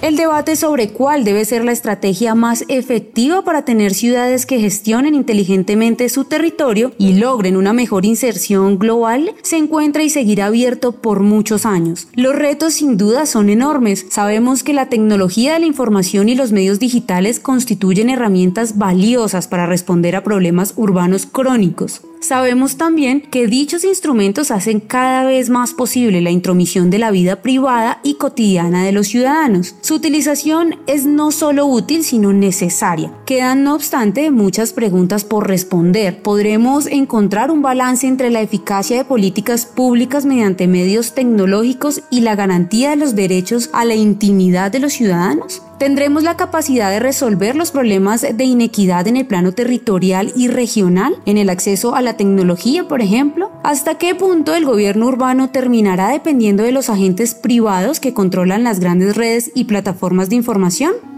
El 0.01 0.15
debate 0.17 0.55
sobre 0.55 0.91
cuál 0.91 1.25
debe 1.25 1.45
ser 1.45 1.65
la 1.65 1.73
estrategia 1.73 2.37
más 2.37 2.65
efectiva 2.69 3.43
para 3.43 3.65
tener 3.65 3.95
ciudades 3.95 4.47
que 4.47 4.61
gestionen 4.61 5.17
inteligentemente 5.17 6.09
su 6.09 6.25
territorio 6.25 6.93
y 6.99 7.15
logren 7.15 7.57
una 7.57 7.73
mejor 7.73 8.05
inserción 8.05 8.79
global 8.79 9.35
se 9.43 9.57
encuentra 9.57 10.05
y 10.05 10.11
seguirá 10.11 10.47
abierto 10.47 10.93
por 10.93 11.21
muchos 11.21 11.67
años. 11.67 12.07
Los 12.15 12.37
retos 12.37 12.75
sin 12.75 12.97
duda 12.97 13.27
son 13.27 13.51
enormes. 13.51 14.07
Sabemos 14.09 14.63
que 14.63 14.73
la 14.73 14.89
tecnología 14.89 15.55
de 15.55 15.61
la 15.61 15.67
información 15.67 16.29
y 16.29 16.37
los 16.37 16.53
medios 16.53 16.79
digitales 16.79 17.41
constituyen 17.41 18.09
herramientas 18.09 18.79
valiosas 18.79 19.49
para 19.49 19.67
responder 19.67 20.15
a 20.15 20.23
problemas 20.23 20.75
urbanos 20.77 21.27
crónicos. 21.27 22.03
Sabemos 22.21 22.77
también 22.77 23.21
que 23.21 23.47
dichos 23.47 23.85
instrumentos 23.85 24.51
hacen 24.51 24.81
cada 24.81 25.25
vez 25.25 25.51
más 25.51 25.73
posible 25.73 26.21
la 26.21 26.31
intromisión 26.31 26.91
de 26.91 26.99
la 26.99 27.11
vida 27.11 27.43
privada 27.43 28.01
y 28.03 28.15
cotidiana 28.15 28.85
de 28.85 28.93
los 28.93 29.09
ciudadanos. 29.09 29.77
Su 29.81 29.95
utilización 29.95 30.77
es 30.87 31.05
no 31.05 31.31
solo 31.31 31.67
útil, 31.67 32.03
sino 32.03 32.33
necesaria. 32.33 33.13
Quedan, 33.25 33.63
no 33.63 33.75
obstante, 33.75 34.31
muchas 34.31 34.73
preguntas 34.73 35.25
por 35.25 35.47
responder. 35.47 36.23
¿Podremos 36.23 36.87
encontrar 36.87 37.51
un 37.51 37.63
balance 37.63 38.07
entre 38.07 38.31
la 38.31 38.41
eficacia 38.41 38.97
de 38.97 39.05
políticas 39.05 39.67
públicas 39.67 40.25
mediante 40.25 40.67
medios 40.67 41.15
tecnológicos 41.15 42.03
y 42.11 42.21
la 42.21 42.35
garantía 42.35 42.91
de 42.91 42.97
los 42.97 43.15
derechos 43.15 43.71
a 43.73 43.85
la 43.85 43.95
intimidad 43.95 44.73
de 44.73 44.81
los 44.81 44.93
ciudadanos? 44.93 45.63
¿Tendremos 45.79 46.25
la 46.25 46.37
capacidad 46.37 46.91
de 46.91 46.99
resolver 46.99 47.55
los 47.55 47.71
problemas 47.71 48.23
de 48.23 48.45
inequidad 48.45 49.07
en 49.07 49.17
el 49.17 49.27
plano 49.27 49.53
territorial 49.53 50.33
y 50.35 50.49
regional, 50.49 51.15
en 51.25 51.39
el 51.39 51.49
acceso 51.49 51.95
a 51.95 52.03
la 52.03 52.17
tecnología, 52.17 52.89
por 52.89 53.01
ejemplo? 53.01 53.53
¿Hasta 53.63 53.97
qué 53.97 54.17
punto 54.17 54.57
el 54.57 54.65
gobierno 54.65 55.07
urbano 55.07 55.51
terminará 55.51 56.09
dependiendo 56.09 56.65
de 56.65 56.73
los 56.73 56.91
agentes 56.91 57.37
privados 57.37 58.01
que 58.01 58.13
controlan 58.13 58.65
las 58.65 58.81
grandes 58.81 59.17
redes 59.17 59.53
y 59.55 59.65
plataformas 59.65 60.29
de 60.29 60.37
información? 60.37 61.18